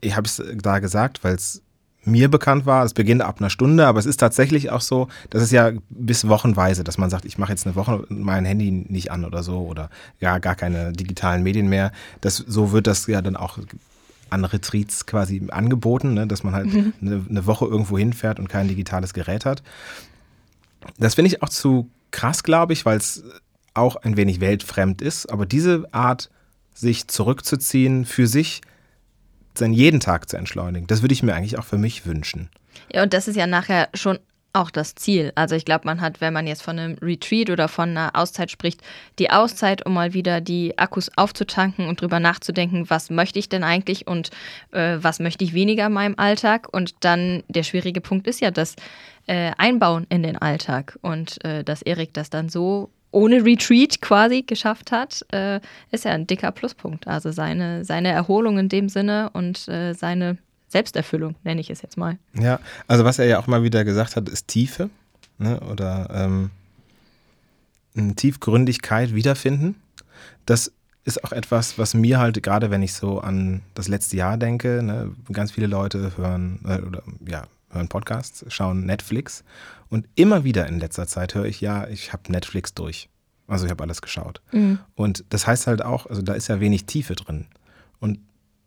ich 0.00 0.16
habe 0.16 0.26
es 0.26 0.42
da 0.62 0.78
gesagt, 0.78 1.24
weil 1.24 1.34
es 1.34 1.62
mir 2.04 2.30
bekannt 2.30 2.66
war. 2.66 2.84
Es 2.84 2.94
beginnt 2.94 3.22
ab 3.22 3.36
einer 3.38 3.50
Stunde, 3.50 3.86
aber 3.86 3.98
es 3.98 4.06
ist 4.06 4.18
tatsächlich 4.18 4.70
auch 4.70 4.80
so, 4.80 5.08
das 5.30 5.42
ist 5.42 5.52
ja 5.52 5.72
bis 5.90 6.28
wochenweise, 6.28 6.84
dass 6.84 6.98
man 6.98 7.10
sagt, 7.10 7.24
ich 7.24 7.38
mache 7.38 7.52
jetzt 7.52 7.66
eine 7.66 7.76
Woche 7.76 8.04
mein 8.08 8.44
Handy 8.44 8.70
nicht 8.70 9.10
an 9.10 9.24
oder 9.24 9.42
so 9.42 9.60
oder 9.60 9.90
ja, 10.20 10.38
gar 10.38 10.54
keine 10.54 10.92
digitalen 10.92 11.42
Medien 11.42 11.68
mehr. 11.68 11.92
Das, 12.20 12.36
so 12.36 12.72
wird 12.72 12.86
das 12.86 13.06
ja 13.06 13.22
dann 13.22 13.36
auch 13.36 13.58
an 14.30 14.44
Retreats 14.44 15.06
quasi 15.06 15.42
angeboten, 15.50 16.14
ne, 16.14 16.26
dass 16.26 16.42
man 16.42 16.54
halt 16.54 16.72
mhm. 16.72 16.92
eine, 17.00 17.24
eine 17.28 17.46
Woche 17.46 17.66
irgendwo 17.66 17.98
hinfährt 17.98 18.38
und 18.38 18.48
kein 18.48 18.68
digitales 18.68 19.14
Gerät 19.14 19.44
hat. 19.44 19.62
Das 20.98 21.14
finde 21.14 21.28
ich 21.28 21.42
auch 21.42 21.48
zu 21.48 21.88
krass, 22.10 22.42
glaube 22.42 22.72
ich, 22.72 22.84
weil 22.84 22.98
es 22.98 23.24
auch 23.74 23.96
ein 23.96 24.16
wenig 24.16 24.40
weltfremd 24.40 25.02
ist. 25.02 25.30
Aber 25.30 25.46
diese 25.46 25.84
Art, 25.92 26.30
sich 26.74 27.06
zurückzuziehen 27.06 28.04
für 28.04 28.26
sich, 28.26 28.60
seinen 29.58 29.74
jeden 29.74 30.00
Tag 30.00 30.28
zu 30.28 30.36
entschleunigen. 30.36 30.86
Das 30.86 31.02
würde 31.02 31.14
ich 31.14 31.22
mir 31.22 31.34
eigentlich 31.34 31.58
auch 31.58 31.64
für 31.64 31.78
mich 31.78 32.06
wünschen. 32.06 32.50
Ja, 32.92 33.02
und 33.02 33.12
das 33.12 33.28
ist 33.28 33.36
ja 33.36 33.46
nachher 33.46 33.88
schon 33.94 34.18
auch 34.54 34.70
das 34.70 34.94
Ziel. 34.94 35.32
Also 35.34 35.56
ich 35.56 35.64
glaube, 35.64 35.84
man 35.84 36.00
hat, 36.00 36.20
wenn 36.20 36.32
man 36.32 36.46
jetzt 36.46 36.62
von 36.62 36.78
einem 36.78 36.96
Retreat 37.02 37.50
oder 37.50 37.66
von 37.66 37.90
einer 37.90 38.12
Auszeit 38.14 38.50
spricht, 38.50 38.80
die 39.18 39.30
Auszeit, 39.30 39.84
um 39.84 39.94
mal 39.94 40.14
wieder 40.14 40.40
die 40.40 40.78
Akkus 40.78 41.10
aufzutanken 41.16 41.88
und 41.88 42.00
drüber 42.00 42.20
nachzudenken, 42.20 42.88
was 42.88 43.10
möchte 43.10 43.38
ich 43.40 43.48
denn 43.48 43.64
eigentlich 43.64 44.06
und 44.06 44.30
äh, 44.70 44.98
was 45.00 45.18
möchte 45.18 45.42
ich 45.42 45.54
weniger 45.54 45.86
in 45.86 45.92
meinem 45.92 46.14
Alltag. 46.16 46.68
Und 46.70 46.94
dann 47.00 47.42
der 47.48 47.64
schwierige 47.64 48.00
Punkt 48.00 48.28
ist 48.28 48.40
ja 48.40 48.52
das 48.52 48.76
äh, 49.26 49.50
Einbauen 49.58 50.06
in 50.08 50.22
den 50.22 50.38
Alltag 50.38 50.98
und 51.02 51.44
äh, 51.44 51.64
dass 51.64 51.82
Erik 51.82 52.14
das 52.14 52.30
dann 52.30 52.48
so 52.48 52.90
ohne 53.14 53.44
Retreat 53.44 54.00
quasi 54.00 54.42
geschafft 54.42 54.92
hat, 54.92 55.24
äh, 55.32 55.60
ist 55.90 56.04
ja 56.04 56.12
ein 56.12 56.26
dicker 56.26 56.52
Pluspunkt. 56.52 57.06
Also 57.06 57.32
seine, 57.32 57.84
seine 57.84 58.08
Erholung 58.08 58.58
in 58.58 58.68
dem 58.68 58.88
Sinne 58.88 59.30
und 59.32 59.68
äh, 59.68 59.94
seine 59.94 60.38
Selbsterfüllung, 60.68 61.36
nenne 61.44 61.60
ich 61.60 61.70
es 61.70 61.82
jetzt 61.82 61.96
mal. 61.96 62.18
Ja, 62.34 62.58
also 62.88 63.04
was 63.04 63.18
er 63.18 63.26
ja 63.26 63.38
auch 63.38 63.46
mal 63.46 63.62
wieder 63.62 63.84
gesagt 63.84 64.16
hat, 64.16 64.28
ist 64.28 64.48
Tiefe 64.48 64.90
ne? 65.38 65.60
oder 65.60 66.08
ähm, 66.12 66.50
Tiefgründigkeit 68.16 69.14
wiederfinden. 69.14 69.76
Das 70.46 70.72
ist 71.04 71.22
auch 71.22 71.32
etwas, 71.32 71.78
was 71.78 71.94
mir 71.94 72.18
halt, 72.18 72.42
gerade 72.42 72.70
wenn 72.70 72.82
ich 72.82 72.94
so 72.94 73.20
an 73.20 73.62
das 73.74 73.88
letzte 73.88 74.16
Jahr 74.16 74.36
denke, 74.36 74.82
ne, 74.82 75.12
ganz 75.32 75.52
viele 75.52 75.66
Leute 75.66 76.16
hören 76.16 76.58
äh, 76.64 76.80
oder 76.80 77.02
ja, 77.26 77.44
hören 77.74 77.88
Podcasts, 77.88 78.44
schauen 78.48 78.86
Netflix 78.86 79.44
und 79.88 80.08
immer 80.14 80.44
wieder 80.44 80.66
in 80.66 80.78
letzter 80.78 81.06
Zeit 81.06 81.34
höre 81.34 81.44
ich, 81.44 81.60
ja, 81.60 81.86
ich 81.88 82.12
habe 82.12 82.30
Netflix 82.32 82.74
durch. 82.74 83.08
Also 83.46 83.66
ich 83.66 83.70
habe 83.70 83.82
alles 83.82 84.00
geschaut. 84.00 84.40
Mhm. 84.52 84.78
Und 84.94 85.24
das 85.28 85.46
heißt 85.46 85.66
halt 85.66 85.82
auch, 85.82 86.06
also 86.06 86.22
da 86.22 86.34
ist 86.34 86.48
ja 86.48 86.60
wenig 86.60 86.86
Tiefe 86.86 87.14
drin. 87.14 87.46
Und 88.00 88.18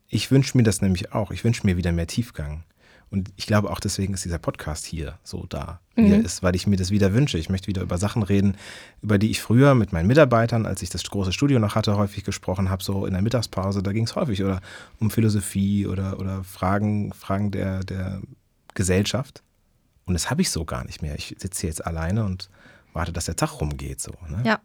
ich 0.08 0.32
wünsche 0.32 0.56
mir 0.58 0.64
das 0.64 0.82
nämlich 0.82 1.14
auch. 1.14 1.32
Ich 1.32 1.44
wünsche 1.44 1.66
mir 1.66 1.78
wieder 1.78 1.92
mehr 1.92 2.08
Tiefgang. 2.08 2.64
Und 3.10 3.32
ich 3.38 3.46
glaube 3.46 3.70
auch 3.70 3.80
deswegen 3.80 4.14
ist 4.14 4.26
dieser 4.26 4.38
Podcast 4.38 4.86
hier 4.86 5.18
so 5.24 5.46
da, 5.48 5.80
wie 5.96 6.02
mhm. 6.02 6.12
er 6.12 6.26
ist, 6.26 6.44
weil 6.44 6.56
ich 6.56 6.68
mir 6.68 6.76
das 6.76 6.92
wieder 6.92 7.14
wünsche. 7.14 7.38
Ich 7.38 7.50
möchte 7.50 7.68
wieder 7.68 7.82
über 7.82 7.98
Sachen 7.98 8.22
reden, 8.22 8.58
über 9.02 9.18
die 9.18 9.32
ich 9.32 9.42
früher 9.42 9.76
mit 9.76 9.94
meinen 9.94 10.08
Mitarbeitern, 10.08 10.66
als 10.66 10.82
ich 10.82 10.90
das 10.90 11.04
große 11.04 11.32
Studio 11.32 11.58
noch 11.58 11.76
hatte, 11.76 11.96
häufig 11.96 12.26
gesprochen 12.26 12.70
habe, 12.70 12.84
so 12.84 13.06
in 13.06 13.14
der 13.14 13.22
Mittagspause. 13.22 13.82
Da 13.82 13.94
ging 13.94 14.04
es 14.04 14.16
häufig 14.16 14.44
oder 14.44 14.60
um 15.00 15.10
Philosophie 15.10 15.88
oder, 15.88 16.20
oder 16.20 16.44
Fragen, 16.44 17.14
Fragen 17.14 17.52
der, 17.52 17.80
der 17.86 18.22
Gesellschaft. 18.77 19.43
Und 20.05 20.13
das 20.13 20.29
habe 20.29 20.41
ich 20.41 20.51
so 20.51 20.63
gar 20.63 20.86
nicht 20.86 21.01
mehr. 21.01 21.15
Ich 21.15 21.36
sitze 21.38 21.67
jetzt 21.67 21.86
alleine 21.86 22.24
und 22.24 22.50
warte, 22.93 23.12
dass 23.12 23.25
der 23.25 23.36
Tag 23.36 23.60
rumgeht. 23.60 24.00
So, 24.00 24.12
ne? 24.29 24.41
Ja. 24.46 24.60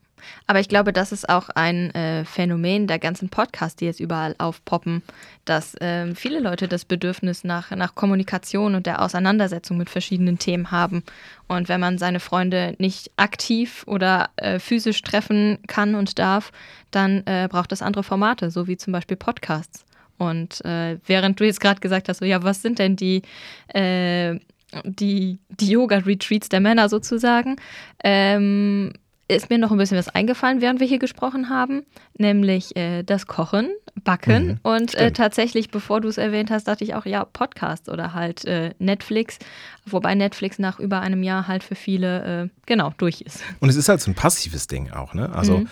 Aber 0.46 0.60
ich 0.60 0.68
glaube, 0.68 0.92
das 0.92 1.10
ist 1.10 1.28
auch 1.28 1.48
ein 1.48 1.92
äh, 1.96 2.24
Phänomen 2.24 2.86
der 2.86 3.00
ganzen 3.00 3.28
Podcasts, 3.28 3.74
die 3.74 3.86
jetzt 3.86 3.98
überall 3.98 4.36
aufpoppen, 4.38 5.02
dass 5.44 5.74
äh, 5.80 6.14
viele 6.14 6.38
Leute 6.38 6.68
das 6.68 6.84
Bedürfnis 6.84 7.42
nach, 7.42 7.72
nach 7.72 7.96
Kommunikation 7.96 8.76
und 8.76 8.86
der 8.86 9.02
Auseinandersetzung 9.02 9.78
mit 9.78 9.90
verschiedenen 9.90 10.38
Themen 10.38 10.70
haben. 10.70 11.02
Und 11.48 11.68
wenn 11.68 11.80
man 11.80 11.98
seine 11.98 12.20
Freunde 12.20 12.76
nicht 12.78 13.10
aktiv 13.16 13.82
oder 13.88 14.30
äh, 14.36 14.60
physisch 14.60 15.02
treffen 15.02 15.58
kann 15.66 15.96
und 15.96 16.20
darf, 16.20 16.52
dann 16.92 17.26
äh, 17.26 17.48
braucht 17.50 17.72
es 17.72 17.82
andere 17.82 18.04
Formate, 18.04 18.52
so 18.52 18.68
wie 18.68 18.76
zum 18.76 18.92
Beispiel 18.92 19.16
Podcasts. 19.16 19.84
Und 20.18 20.64
äh, 20.64 20.98
während 21.06 21.40
du 21.40 21.44
jetzt 21.44 21.60
gerade 21.60 21.80
gesagt 21.80 22.08
hast, 22.08 22.18
so, 22.18 22.24
ja, 22.24 22.42
was 22.42 22.62
sind 22.62 22.78
denn 22.78 22.96
die 22.96 23.22
äh, 23.68 24.38
die, 24.84 25.38
die 25.50 25.70
Yoga-Retreats 25.70 26.48
der 26.48 26.60
Männer 26.60 26.88
sozusagen, 26.88 27.56
ähm, 28.02 28.92
ist 29.28 29.50
mir 29.50 29.58
noch 29.58 29.70
ein 29.70 29.78
bisschen 29.78 29.96
was 29.96 30.08
eingefallen, 30.08 30.60
während 30.60 30.80
wir 30.80 30.86
hier 30.86 30.98
gesprochen 30.98 31.48
haben, 31.48 31.84
nämlich 32.18 32.76
äh, 32.76 33.02
das 33.02 33.26
Kochen, 33.26 33.70
Backen. 34.04 34.46
Mhm, 34.46 34.58
und 34.62 34.94
äh, 34.94 35.12
tatsächlich, 35.12 35.70
bevor 35.70 36.00
du 36.00 36.08
es 36.08 36.18
erwähnt 36.18 36.50
hast, 36.50 36.66
dachte 36.68 36.84
ich 36.84 36.94
auch, 36.94 37.06
ja, 37.06 37.24
Podcast 37.24 37.88
oder 37.88 38.14
halt 38.14 38.44
äh, 38.44 38.74
Netflix, 38.78 39.38
wobei 39.86 40.14
Netflix 40.14 40.58
nach 40.58 40.78
über 40.78 41.00
einem 41.00 41.22
Jahr 41.22 41.46
halt 41.46 41.62
für 41.62 41.74
viele, 41.74 42.44
äh, 42.44 42.48
genau, 42.66 42.92
durch 42.98 43.20
ist. 43.20 43.42
Und 43.60 43.68
es 43.68 43.76
ist 43.76 43.88
halt 43.88 44.00
so 44.00 44.10
ein 44.10 44.14
passives 44.14 44.66
Ding 44.66 44.90
auch, 44.90 45.14
ne? 45.14 45.32
Also 45.34 45.58
mhm. 45.58 45.68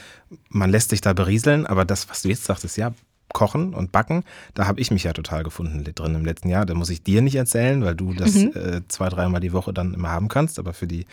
man 0.48 0.70
lässt 0.70 0.90
sich 0.90 1.00
da 1.00 1.12
berieseln, 1.12 1.66
aber 1.66 1.84
das, 1.84 2.08
was 2.08 2.22
du 2.22 2.28
jetzt 2.28 2.44
sagtest, 2.44 2.76
ja, 2.76 2.92
Kochen 3.32 3.74
und 3.74 3.92
Backen, 3.92 4.24
da 4.54 4.66
habe 4.66 4.80
ich 4.80 4.90
mich 4.90 5.04
ja 5.04 5.12
total 5.12 5.42
gefunden 5.42 5.84
drin 5.94 6.14
im 6.14 6.24
letzten 6.24 6.48
Jahr. 6.48 6.66
Da 6.66 6.74
muss 6.74 6.90
ich 6.90 7.02
dir 7.02 7.22
nicht 7.22 7.36
erzählen, 7.36 7.82
weil 7.82 7.94
du 7.94 8.12
das 8.14 8.34
mhm. 8.34 8.52
äh, 8.54 8.80
zwei, 8.88 9.08
dreimal 9.08 9.40
die 9.40 9.52
Woche 9.52 9.72
dann 9.72 9.94
immer 9.94 10.10
haben 10.10 10.28
kannst. 10.28 10.58
Aber 10.58 10.72
für 10.72 10.86
die 10.86 11.06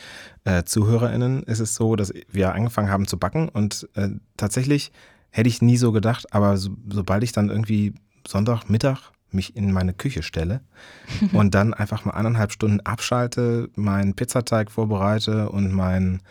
äh, 0.44 0.64
ZuhörerInnen 0.64 1.44
ist 1.44 1.60
es 1.60 1.76
so, 1.76 1.96
dass 1.96 2.14
wir 2.30 2.54
angefangen 2.54 2.90
haben 2.90 3.08
zu 3.08 3.18
backen 3.18 3.50
und 3.50 3.88
äh, 3.96 4.10
tatsächlich 4.36 4.92
hätte 5.30 5.50
ich 5.50 5.62
nie 5.62 5.78
so 5.78 5.92
gedacht, 5.92 6.34
aber 6.34 6.58
so, 6.58 6.72
sobald 6.92 7.24
ich 7.24 7.32
dann 7.32 7.50
irgendwie 7.50 7.94
Sonntagmittag 8.28 9.12
mich 9.32 9.56
in 9.56 9.72
meine 9.72 9.94
Küche 9.94 10.24
stelle 10.24 10.62
und 11.34 11.54
dann 11.54 11.74
einfach 11.74 12.06
mal 12.06 12.12
anderthalb 12.12 12.52
Stunden 12.52 12.80
abschalte, 12.82 13.70
meinen 13.76 14.16
Pizzateig 14.16 14.72
vorbereite 14.72 15.50
und 15.50 15.72
mein, 15.72 16.22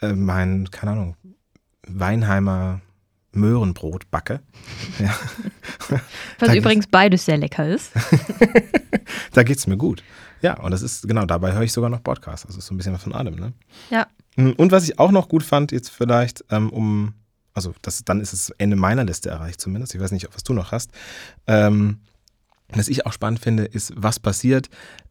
äh, 0.00 0.12
mein 0.12 0.70
keine 0.70 0.92
Ahnung, 0.92 1.16
Weinheimer 1.86 2.80
Möhrenbrot 3.32 4.10
backe. 4.10 4.40
Ja. 4.98 5.14
Was 6.40 6.54
übrigens 6.54 6.86
beides 6.88 7.24
sehr 7.24 7.38
lecker 7.38 7.66
ist. 7.66 7.92
da 9.32 9.42
geht 9.42 9.58
es 9.58 9.66
mir 9.66 9.76
gut. 9.76 10.02
Ja, 10.42 10.60
und 10.60 10.72
das 10.72 10.82
ist, 10.82 11.06
genau, 11.06 11.24
dabei 11.24 11.52
höre 11.52 11.62
ich 11.62 11.72
sogar 11.72 11.88
noch 11.88 12.02
Podcasts. 12.02 12.44
Also 12.44 12.58
ist 12.58 12.66
so 12.66 12.74
ein 12.74 12.76
bisschen 12.76 12.92
was 12.92 13.02
von 13.02 13.14
allem, 13.14 13.36
ne? 13.36 13.52
Ja. 13.90 14.06
Hm, 14.36 14.54
und 14.54 14.72
was 14.72 14.84
ich 14.84 14.98
auch 14.98 15.10
noch 15.10 15.28
gut 15.28 15.42
fand, 15.42 15.72
jetzt 15.72 15.90
vielleicht, 15.90 16.44
ähm, 16.50 16.70
um, 16.70 17.14
also 17.54 17.74
das, 17.82 18.04
dann 18.04 18.20
ist 18.20 18.32
das 18.32 18.50
Ende 18.50 18.76
meiner 18.76 19.04
Liste 19.04 19.30
erreicht 19.30 19.60
zumindest. 19.60 19.94
Ich 19.94 20.00
weiß 20.00 20.12
nicht, 20.12 20.28
was 20.34 20.42
du 20.42 20.52
noch 20.52 20.72
hast. 20.72 20.90
Ähm, 21.46 22.00
was 22.68 22.88
ich 22.88 23.06
auch 23.06 23.12
spannend 23.12 23.40
finde, 23.40 23.64
ist, 23.64 23.92
was 23.96 24.20
passiert, 24.20 24.68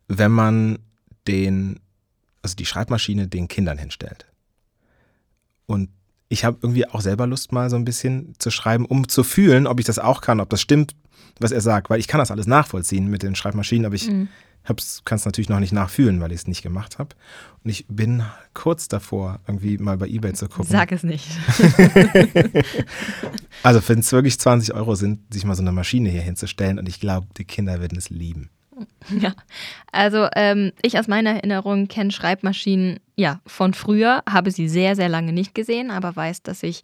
wenn 0.07 0.31
man 0.31 0.79
den, 1.27 1.79
also 2.41 2.55
die 2.55 2.65
Schreibmaschine 2.65 3.27
den 3.27 3.47
Kindern 3.47 3.77
hinstellt. 3.77 4.25
Und 5.65 5.89
ich 6.29 6.43
habe 6.43 6.57
irgendwie 6.61 6.87
auch 6.87 7.01
selber 7.01 7.27
Lust, 7.27 7.51
mal 7.51 7.69
so 7.69 7.75
ein 7.75 7.85
bisschen 7.85 8.33
zu 8.39 8.51
schreiben, 8.51 8.85
um 8.85 9.07
zu 9.07 9.23
fühlen, 9.23 9.67
ob 9.67 9.79
ich 9.79 9.85
das 9.85 9.99
auch 9.99 10.21
kann, 10.21 10.39
ob 10.39 10.49
das 10.49 10.61
stimmt, 10.61 10.95
was 11.39 11.51
er 11.51 11.61
sagt. 11.61 11.89
Weil 11.89 11.99
ich 11.99 12.07
kann 12.07 12.19
das 12.19 12.31
alles 12.31 12.47
nachvollziehen 12.47 13.07
mit 13.07 13.23
den 13.23 13.35
Schreibmaschinen, 13.35 13.85
aber 13.85 13.95
ich 13.95 14.09
mhm. 14.09 14.27
kann 14.63 15.15
es 15.15 15.25
natürlich 15.25 15.49
noch 15.49 15.59
nicht 15.59 15.71
nachfühlen, 15.71 16.19
weil 16.19 16.31
ich 16.31 16.41
es 16.41 16.47
nicht 16.47 16.63
gemacht 16.63 16.99
habe. 16.99 17.15
Und 17.63 17.69
ich 17.69 17.85
bin 17.87 18.23
kurz 18.53 18.89
davor, 18.89 19.39
irgendwie 19.47 19.77
mal 19.77 19.97
bei 19.97 20.07
Ebay 20.07 20.33
zu 20.33 20.49
gucken. 20.49 20.69
Sag 20.69 20.91
es 20.91 21.03
nicht. 21.03 21.27
also 23.63 23.81
wenn 23.87 23.99
es 23.99 24.11
wirklich 24.11 24.37
20 24.39 24.73
Euro 24.73 24.95
sind, 24.95 25.33
sich 25.33 25.45
mal 25.45 25.55
so 25.55 25.61
eine 25.61 25.71
Maschine 25.71 26.09
hier 26.09 26.21
hinzustellen 26.21 26.77
und 26.77 26.89
ich 26.89 26.99
glaube, 26.99 27.27
die 27.37 27.45
Kinder 27.45 27.79
werden 27.79 27.97
es 27.97 28.09
lieben. 28.09 28.49
Ja, 29.19 29.33
also 29.91 30.27
ähm, 30.35 30.73
ich 30.81 30.99
aus 30.99 31.07
meiner 31.07 31.31
Erinnerung 31.31 31.87
kenne 31.87 32.11
Schreibmaschinen 32.11 32.99
ja 33.15 33.41
von 33.45 33.73
früher, 33.73 34.21
habe 34.29 34.51
sie 34.51 34.67
sehr, 34.67 34.95
sehr 34.95 35.09
lange 35.09 35.33
nicht 35.33 35.55
gesehen, 35.55 35.91
aber 35.91 36.15
weiß, 36.15 36.43
dass 36.43 36.61
ich 36.63 36.81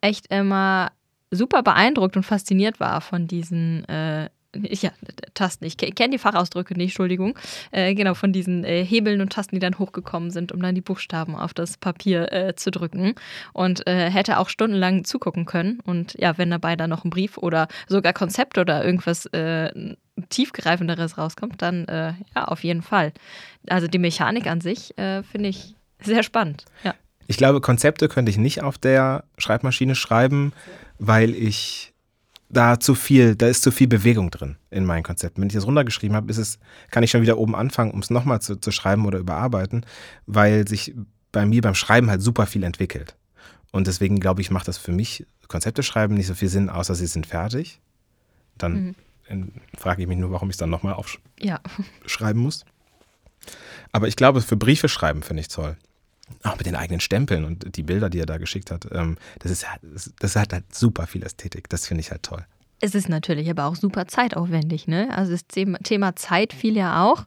echt 0.00 0.26
immer 0.32 0.90
super 1.30 1.62
beeindruckt 1.62 2.16
und 2.16 2.24
fasziniert 2.24 2.80
war 2.80 3.00
von 3.00 3.26
diesen 3.26 3.84
äh, 3.88 4.28
ja, 4.56 4.90
Tasten. 5.34 5.64
Ich 5.64 5.76
kenne 5.76 6.10
die 6.10 6.18
Fachausdrücke 6.18 6.74
nicht, 6.74 6.90
Entschuldigung. 6.90 7.38
Äh, 7.70 7.94
genau, 7.94 8.14
von 8.14 8.32
diesen 8.32 8.64
äh, 8.64 8.84
Hebeln 8.84 9.20
und 9.20 9.32
Tasten, 9.32 9.56
die 9.56 9.60
dann 9.60 9.78
hochgekommen 9.78 10.30
sind, 10.30 10.52
um 10.52 10.62
dann 10.62 10.74
die 10.74 10.80
Buchstaben 10.80 11.34
auf 11.34 11.54
das 11.54 11.76
Papier 11.76 12.32
äh, 12.32 12.54
zu 12.54 12.70
drücken. 12.70 13.14
Und 13.52 13.86
äh, 13.86 14.10
hätte 14.10 14.38
auch 14.38 14.48
stundenlang 14.48 15.04
zugucken 15.04 15.44
können. 15.44 15.80
Und 15.84 16.14
ja, 16.18 16.38
wenn 16.38 16.50
dabei 16.50 16.76
dann 16.76 16.90
noch 16.90 17.04
ein 17.04 17.10
Brief 17.10 17.38
oder 17.38 17.68
sogar 17.88 18.12
Konzept 18.12 18.58
oder 18.58 18.84
irgendwas 18.84 19.26
äh, 19.26 19.96
tiefgreifenderes 20.28 21.18
rauskommt, 21.18 21.60
dann 21.62 21.86
äh, 21.86 22.14
ja, 22.34 22.44
auf 22.44 22.64
jeden 22.64 22.82
Fall. 22.82 23.12
Also 23.68 23.86
die 23.88 23.98
Mechanik 23.98 24.46
an 24.46 24.60
sich 24.60 24.94
finde 24.96 25.48
ich 25.48 25.74
sehr 26.00 26.22
spannend. 26.22 26.64
Ja. 26.84 26.94
Ich 27.26 27.36
glaube, 27.36 27.60
Konzepte 27.60 28.08
könnte 28.08 28.30
ich 28.30 28.38
nicht 28.38 28.62
auf 28.62 28.78
der 28.78 29.24
Schreibmaschine 29.38 29.94
schreiben, 29.94 30.52
weil 30.98 31.34
ich 31.34 31.94
da 32.50 32.78
zu 32.78 32.94
viel, 32.94 33.34
da 33.36 33.48
ist 33.48 33.62
zu 33.62 33.70
viel 33.70 33.88
Bewegung 33.88 34.30
drin 34.30 34.56
in 34.70 34.84
meinen 34.84 35.02
Konzepten. 35.02 35.40
Wenn 35.40 35.48
ich 35.48 35.54
das 35.54 35.66
runtergeschrieben 35.66 36.16
habe, 36.16 36.30
ist 36.30 36.38
es, 36.38 36.58
kann 36.90 37.02
ich 37.02 37.10
schon 37.10 37.22
wieder 37.22 37.38
oben 37.38 37.54
anfangen, 37.54 37.90
um 37.90 38.00
es 38.00 38.10
nochmal 38.10 38.40
zu, 38.40 38.56
zu 38.56 38.70
schreiben 38.70 39.06
oder 39.06 39.18
überarbeiten, 39.18 39.84
weil 40.26 40.68
sich 40.68 40.94
bei 41.32 41.46
mir 41.46 41.62
beim 41.62 41.74
Schreiben 41.74 42.10
halt 42.10 42.22
super 42.22 42.46
viel 42.46 42.62
entwickelt. 42.62 43.16
Und 43.72 43.86
deswegen 43.86 44.20
glaube 44.20 44.40
ich, 44.40 44.50
macht 44.50 44.68
das 44.68 44.78
für 44.78 44.92
mich 44.92 45.26
Konzepte 45.48 45.82
schreiben 45.82 46.14
nicht 46.14 46.26
so 46.26 46.34
viel 46.34 46.48
Sinn, 46.48 46.70
außer 46.70 46.94
sie 46.94 47.06
sind 47.06 47.26
fertig. 47.26 47.80
Dann 48.56 48.72
mhm. 48.72 48.94
Frage 49.76 50.02
ich 50.02 50.08
mich 50.08 50.18
nur, 50.18 50.30
warum 50.30 50.50
ich 50.50 50.54
es 50.54 50.58
dann 50.58 50.70
nochmal 50.70 50.94
aufschreiben 50.94 51.22
ja. 51.40 52.44
muss. 52.44 52.64
Aber 53.92 54.08
ich 54.08 54.16
glaube, 54.16 54.40
für 54.40 54.56
Briefe 54.56 54.88
schreiben 54.88 55.22
finde 55.22 55.40
ich 55.40 55.48
toll. 55.48 55.76
Auch 56.42 56.56
mit 56.56 56.66
den 56.66 56.76
eigenen 56.76 57.00
Stempeln 57.00 57.44
und 57.44 57.76
die 57.76 57.82
Bilder, 57.82 58.08
die 58.08 58.18
er 58.18 58.26
da 58.26 58.38
geschickt 58.38 58.70
hat. 58.70 58.86
Ähm, 58.92 59.16
das, 59.40 59.52
ist, 59.52 59.66
das 60.18 60.36
hat 60.36 60.52
halt 60.52 60.74
super 60.74 61.06
viel 61.06 61.22
Ästhetik. 61.22 61.68
Das 61.68 61.86
finde 61.86 62.00
ich 62.00 62.10
halt 62.10 62.22
toll. 62.22 62.44
Es 62.80 62.94
ist 62.94 63.08
natürlich 63.08 63.48
aber 63.50 63.66
auch 63.66 63.76
super 63.76 64.06
zeitaufwendig. 64.06 64.88
Ne? 64.88 65.08
Also 65.16 65.32
das 65.32 65.46
Thema 65.46 66.16
Zeit 66.16 66.52
fiel 66.52 66.76
ja 66.76 67.04
auch. 67.04 67.24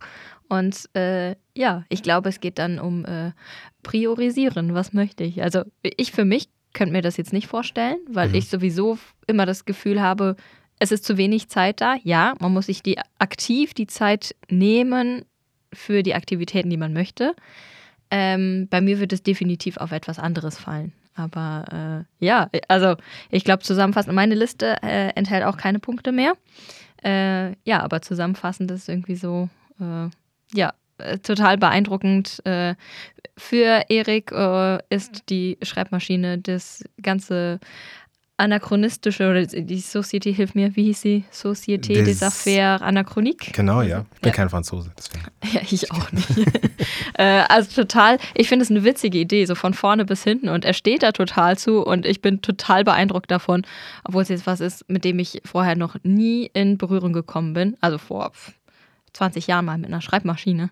Und 0.49 0.89
äh, 0.95 1.35
ja, 1.55 1.83
ich 1.89 2.03
glaube, 2.03 2.29
es 2.29 2.39
geht 2.39 2.57
dann 2.57 2.79
um 2.79 3.05
äh, 3.05 3.31
Priorisieren. 3.83 4.73
Was 4.73 4.93
möchte 4.93 5.23
ich? 5.23 5.41
Also 5.41 5.63
ich 5.81 6.11
für 6.11 6.25
mich 6.25 6.49
könnte 6.73 6.93
mir 6.93 7.01
das 7.01 7.17
jetzt 7.17 7.33
nicht 7.33 7.47
vorstellen, 7.47 7.97
weil 8.09 8.29
mhm. 8.29 8.35
ich 8.35 8.49
sowieso 8.49 8.97
immer 9.25 9.45
das 9.45 9.65
Gefühl 9.65 10.01
habe, 10.01 10.35
es 10.79 10.91
ist 10.91 11.05
zu 11.05 11.17
wenig 11.17 11.49
Zeit 11.49 11.81
da. 11.81 11.95
Ja, 12.03 12.35
man 12.39 12.53
muss 12.53 12.67
sich 12.67 12.83
die 12.83 12.97
aktiv 13.19 13.73
die 13.73 13.87
Zeit 13.87 14.35
nehmen 14.49 15.25
für 15.73 16.03
die 16.03 16.15
Aktivitäten, 16.15 16.69
die 16.69 16.77
man 16.77 16.93
möchte. 16.93 17.35
Ähm, 18.09 18.67
bei 18.69 18.81
mir 18.81 18.99
wird 18.99 19.13
es 19.13 19.23
definitiv 19.23 19.77
auf 19.77 19.91
etwas 19.91 20.19
anderes 20.19 20.57
fallen. 20.57 20.93
Aber 21.15 22.05
äh, 22.19 22.25
ja, 22.25 22.49
also 22.67 22.95
ich 23.31 23.43
glaube, 23.43 23.63
zusammenfassend, 23.63 24.15
meine 24.15 24.35
Liste 24.35 24.77
äh, 24.83 25.09
enthält 25.15 25.43
auch 25.43 25.57
keine 25.57 25.79
Punkte 25.79 26.11
mehr. 26.11 26.33
Äh, 27.03 27.53
ja, 27.63 27.81
aber 27.81 28.01
zusammenfassend 28.01 28.69
ist 28.71 28.87
irgendwie 28.87 29.15
so, 29.15 29.49
äh, 29.79 30.09
ja, 30.53 30.73
äh, 30.99 31.17
total 31.17 31.57
beeindruckend. 31.57 32.45
Äh, 32.45 32.75
für 33.35 33.83
Erik 33.89 34.31
ist 34.89 35.29
die 35.29 35.59
Schreibmaschine 35.61 36.39
das 36.39 36.83
ganze 37.03 37.59
anachronistische 38.37 39.29
oder 39.29 39.45
die 39.45 39.81
Société, 39.81 40.33
hilf 40.33 40.53
mir, 40.53 40.75
wie 40.75 40.83
hieß 40.85 41.01
sie? 41.01 41.25
Société 41.31 41.95
des, 41.95 42.19
des 42.19 42.23
Affaires 42.23 42.81
Anachronique. 42.83 43.51
Genau, 43.53 43.81
ja. 43.81 44.05
Ich 44.15 44.21
bin 44.21 44.29
ja. 44.29 44.35
kein 44.35 44.49
Franzose, 44.49 44.91
deswegen. 44.97 45.25
Ja, 45.53 45.61
ich 45.69 45.91
auch 45.91 46.11
nicht. 46.11 46.27
äh, 47.13 47.43
also 47.47 47.81
total, 47.81 48.17
ich 48.35 48.47
finde 48.47 48.63
es 48.63 48.69
eine 48.69 48.83
witzige 48.83 49.17
Idee, 49.17 49.45
so 49.45 49.55
von 49.55 49.73
vorne 49.73 50.05
bis 50.05 50.23
hinten 50.23 50.49
und 50.49 50.65
er 50.65 50.73
steht 50.73 51.03
da 51.03 51.11
total 51.13 51.57
zu 51.57 51.83
und 51.85 52.05
ich 52.05 52.21
bin 52.21 52.41
total 52.41 52.83
beeindruckt 52.83 53.31
davon, 53.31 53.65
obwohl 54.03 54.23
es 54.23 54.29
jetzt 54.29 54.45
was 54.45 54.59
ist, 54.59 54.87
mit 54.89 55.03
dem 55.03 55.19
ich 55.19 55.41
vorher 55.45 55.75
noch 55.75 55.95
nie 56.03 56.49
in 56.53 56.77
Berührung 56.77 57.13
gekommen 57.13 57.53
bin, 57.53 57.77
also 57.81 57.97
vor 57.97 58.33
20 59.13 59.47
Jahren 59.47 59.65
mal 59.65 59.77
mit 59.77 59.87
einer 59.87 60.01
Schreibmaschine. 60.01 60.69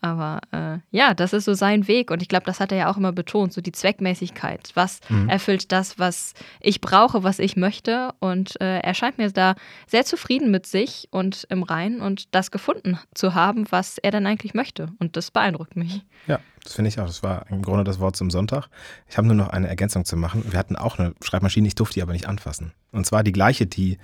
Aber 0.00 0.40
äh, 0.52 0.78
ja, 0.90 1.14
das 1.14 1.32
ist 1.32 1.44
so 1.44 1.54
sein 1.54 1.86
Weg 1.86 2.10
und 2.10 2.22
ich 2.22 2.28
glaube, 2.28 2.46
das 2.46 2.60
hat 2.60 2.72
er 2.72 2.78
ja 2.78 2.90
auch 2.90 2.96
immer 2.96 3.12
betont, 3.12 3.52
so 3.52 3.60
die 3.60 3.72
Zweckmäßigkeit. 3.72 4.70
Was 4.74 5.00
mhm. 5.08 5.28
erfüllt 5.28 5.72
das, 5.72 5.98
was 5.98 6.34
ich 6.60 6.80
brauche, 6.80 7.22
was 7.22 7.38
ich 7.38 7.56
möchte? 7.56 8.12
Und 8.18 8.60
äh, 8.60 8.78
er 8.78 8.94
scheint 8.94 9.18
mir 9.18 9.30
da 9.30 9.54
sehr 9.86 10.04
zufrieden 10.04 10.50
mit 10.50 10.66
sich 10.66 11.08
und 11.10 11.46
im 11.50 11.62
Reinen 11.62 12.00
und 12.00 12.34
das 12.34 12.50
gefunden 12.50 12.98
zu 13.14 13.34
haben, 13.34 13.66
was 13.70 13.98
er 13.98 14.10
dann 14.10 14.26
eigentlich 14.26 14.54
möchte. 14.54 14.88
Und 14.98 15.16
das 15.16 15.30
beeindruckt 15.30 15.76
mich. 15.76 16.04
Ja, 16.26 16.40
das 16.64 16.74
finde 16.74 16.88
ich 16.88 16.98
auch. 16.98 17.06
Das 17.06 17.22
war 17.22 17.46
im 17.50 17.62
Grunde 17.62 17.84
das 17.84 18.00
Wort 18.00 18.16
zum 18.16 18.30
Sonntag. 18.30 18.68
Ich 19.08 19.18
habe 19.18 19.26
nur 19.26 19.36
noch 19.36 19.48
eine 19.48 19.68
Ergänzung 19.68 20.04
zu 20.04 20.16
machen. 20.16 20.44
Wir 20.50 20.58
hatten 20.58 20.76
auch 20.76 20.98
eine 20.98 21.14
Schreibmaschine, 21.22 21.68
ich 21.68 21.74
durfte 21.74 21.94
die 21.94 22.02
aber 22.02 22.12
nicht 22.12 22.26
anfassen. 22.26 22.72
Und 22.92 23.06
zwar 23.06 23.22
die 23.22 23.32
gleiche, 23.32 23.66
die 23.66 23.98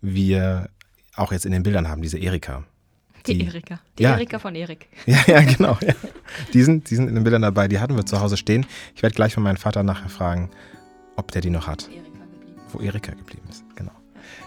wir 0.00 0.70
auch 1.14 1.32
jetzt 1.32 1.44
in 1.44 1.52
den 1.52 1.62
Bildern 1.62 1.88
haben, 1.88 2.02
diese 2.02 2.18
Erika. 2.18 2.64
Die, 3.26 3.38
die 3.38 3.46
Erika. 3.46 3.80
Die 3.98 4.02
ja, 4.02 4.12
Erika 4.12 4.38
von 4.38 4.54
Erik. 4.54 4.88
Ja, 5.06 5.18
ja, 5.26 5.42
genau. 5.42 5.76
Ja. 5.80 5.94
Die, 6.52 6.62
sind, 6.62 6.90
die 6.90 6.96
sind 6.96 7.08
in 7.08 7.14
den 7.14 7.24
Bildern 7.24 7.42
dabei. 7.42 7.68
Die 7.68 7.78
hatten 7.78 7.96
wir 7.96 8.06
zu 8.06 8.20
Hause 8.20 8.36
stehen. 8.36 8.66
Ich 8.94 9.02
werde 9.02 9.14
gleich 9.14 9.34
von 9.34 9.42
meinem 9.42 9.56
Vater 9.56 9.82
nachher 9.82 10.08
fragen, 10.08 10.50
ob 11.16 11.30
der 11.32 11.42
die 11.42 11.50
noch 11.50 11.66
hat. 11.66 11.88
Wo 12.72 12.80
Erika 12.80 13.12
geblieben 13.12 13.46
ist, 13.50 13.64
genau. 13.76 13.92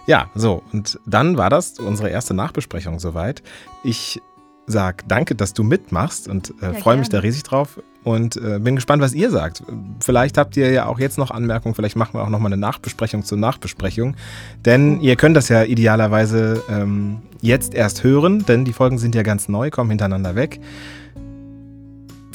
Ja, 0.08 0.30
so. 0.36 0.64
Und 0.72 1.00
dann 1.06 1.38
war 1.38 1.50
das 1.50 1.80
unsere 1.80 2.10
erste 2.10 2.34
Nachbesprechung 2.34 3.00
soweit. 3.00 3.44
Ich 3.84 4.22
sag 4.68 5.08
danke, 5.08 5.36
dass 5.36 5.54
du 5.54 5.64
mitmachst 5.64 6.28
und 6.28 6.54
äh, 6.62 6.74
ja, 6.74 6.74
freue 6.74 6.98
mich 6.98 7.10
da 7.10 7.20
riesig 7.20 7.44
drauf 7.44 7.80
und 8.06 8.38
äh, 8.38 8.60
bin 8.60 8.76
gespannt, 8.76 9.02
was 9.02 9.14
ihr 9.14 9.30
sagt. 9.30 9.64
Vielleicht 10.00 10.38
habt 10.38 10.56
ihr 10.56 10.72
ja 10.72 10.86
auch 10.86 11.00
jetzt 11.00 11.18
noch 11.18 11.32
Anmerkungen, 11.32 11.76
vielleicht 11.76 11.98
machen 11.98 12.14
wir 12.14 12.24
auch 12.24 12.30
nochmal 12.30 12.54
eine 12.54 12.62
Nachbesprechung 12.62 13.26
zur 13.26 13.38
Nachbesprechung, 13.38 14.16
denn 14.64 15.02
ihr 15.02 15.18
könnt 15.18 15.36
das 15.36 15.50
ja 15.50 15.64
idealerweise 15.64 16.64
ähm, 16.70 17.18
jetzt 17.42 17.74
erst 17.74 18.04
hören, 18.04 18.46
denn 18.46 18.64
die 18.64 18.74
Folgen 18.74 18.98
sind 18.98 19.16
ja 19.16 19.24
ganz 19.24 19.50
neu, 19.50 19.70
kommen 19.70 19.90
hintereinander 19.90 20.36
weg 20.36 20.62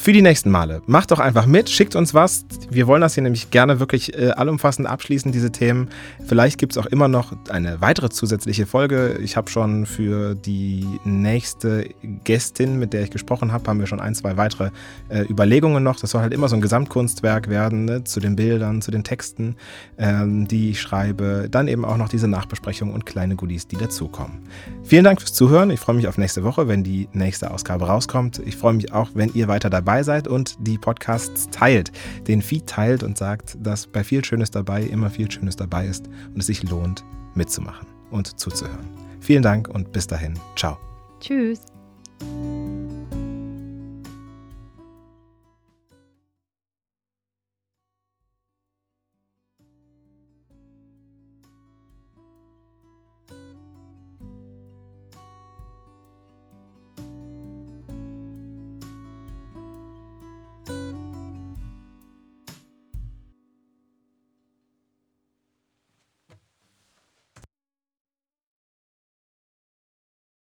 für 0.00 0.14
die 0.14 0.22
nächsten 0.22 0.50
Male. 0.50 0.80
Macht 0.86 1.10
doch 1.10 1.18
einfach 1.18 1.44
mit, 1.44 1.68
schickt 1.68 1.94
uns 1.94 2.14
was. 2.14 2.46
Wir 2.70 2.86
wollen 2.86 3.02
das 3.02 3.12
hier 3.12 3.22
nämlich 3.22 3.50
gerne 3.50 3.80
wirklich 3.80 4.16
äh, 4.16 4.30
allumfassend 4.30 4.88
abschließen, 4.88 5.30
diese 5.30 5.52
Themen. 5.52 5.90
Vielleicht 6.26 6.56
gibt 6.56 6.72
es 6.72 6.78
auch 6.78 6.86
immer 6.86 7.06
noch 7.06 7.34
eine 7.50 7.82
weitere 7.82 8.08
zusätzliche 8.08 8.64
Folge. 8.64 9.18
Ich 9.22 9.36
habe 9.36 9.50
schon 9.50 9.84
für 9.84 10.34
die 10.34 10.86
nächste 11.04 11.90
Gästin, 12.24 12.78
mit 12.78 12.94
der 12.94 13.02
ich 13.02 13.10
gesprochen 13.10 13.52
habe, 13.52 13.68
haben 13.68 13.78
wir 13.78 13.86
schon 13.86 14.00
ein, 14.00 14.14
zwei 14.14 14.38
weitere 14.38 14.70
äh, 15.10 15.24
Überlegungen 15.28 15.84
noch. 15.84 16.00
Das 16.00 16.12
soll 16.12 16.22
halt 16.22 16.32
immer 16.32 16.48
so 16.48 16.56
ein 16.56 16.62
Gesamtkunstwerk 16.62 17.50
werden, 17.50 17.84
ne? 17.84 18.02
zu 18.02 18.20
den 18.20 18.36
Bildern, 18.36 18.80
zu 18.80 18.90
den 18.90 19.04
Texten, 19.04 19.56
ähm, 19.98 20.48
die 20.48 20.70
ich 20.70 20.80
schreibe. 20.80 21.48
Dann 21.50 21.68
eben 21.68 21.84
auch 21.84 21.98
noch 21.98 22.08
diese 22.08 22.26
Nachbesprechung 22.26 22.94
und 22.94 23.04
kleine 23.04 23.36
Goodies, 23.36 23.68
die 23.68 23.76
dazukommen. 23.76 24.38
Vielen 24.82 25.04
Dank 25.04 25.20
fürs 25.20 25.34
Zuhören. 25.34 25.68
Ich 25.68 25.78
freue 25.80 25.96
mich 25.96 26.08
auf 26.08 26.16
nächste 26.16 26.42
Woche, 26.42 26.68
wenn 26.68 26.82
die 26.82 27.06
nächste 27.12 27.50
Ausgabe 27.50 27.86
rauskommt. 27.86 28.40
Ich 28.46 28.56
freue 28.56 28.72
mich 28.72 28.94
auch, 28.94 29.10
wenn 29.12 29.30
ihr 29.34 29.46
weiter 29.46 29.68
dabei 29.68 29.89
dabei 29.90 30.02
seid 30.04 30.28
und 30.28 30.54
die 30.60 30.78
Podcasts 30.78 31.48
teilt, 31.50 31.90
den 32.28 32.42
Feed 32.42 32.66
teilt 32.68 33.02
und 33.02 33.18
sagt, 33.18 33.56
dass 33.60 33.88
bei 33.88 34.04
viel 34.04 34.24
Schönes 34.24 34.52
dabei 34.52 34.84
immer 34.84 35.10
viel 35.10 35.28
Schönes 35.28 35.56
dabei 35.56 35.86
ist 35.86 36.06
und 36.32 36.38
es 36.38 36.46
sich 36.46 36.62
lohnt, 36.62 37.04
mitzumachen 37.34 37.88
und 38.12 38.38
zuzuhören. 38.38 38.88
Vielen 39.20 39.42
Dank 39.42 39.68
und 39.68 39.90
bis 39.90 40.06
dahin. 40.06 40.34
Ciao. 40.54 40.78
Tschüss. 41.18 41.60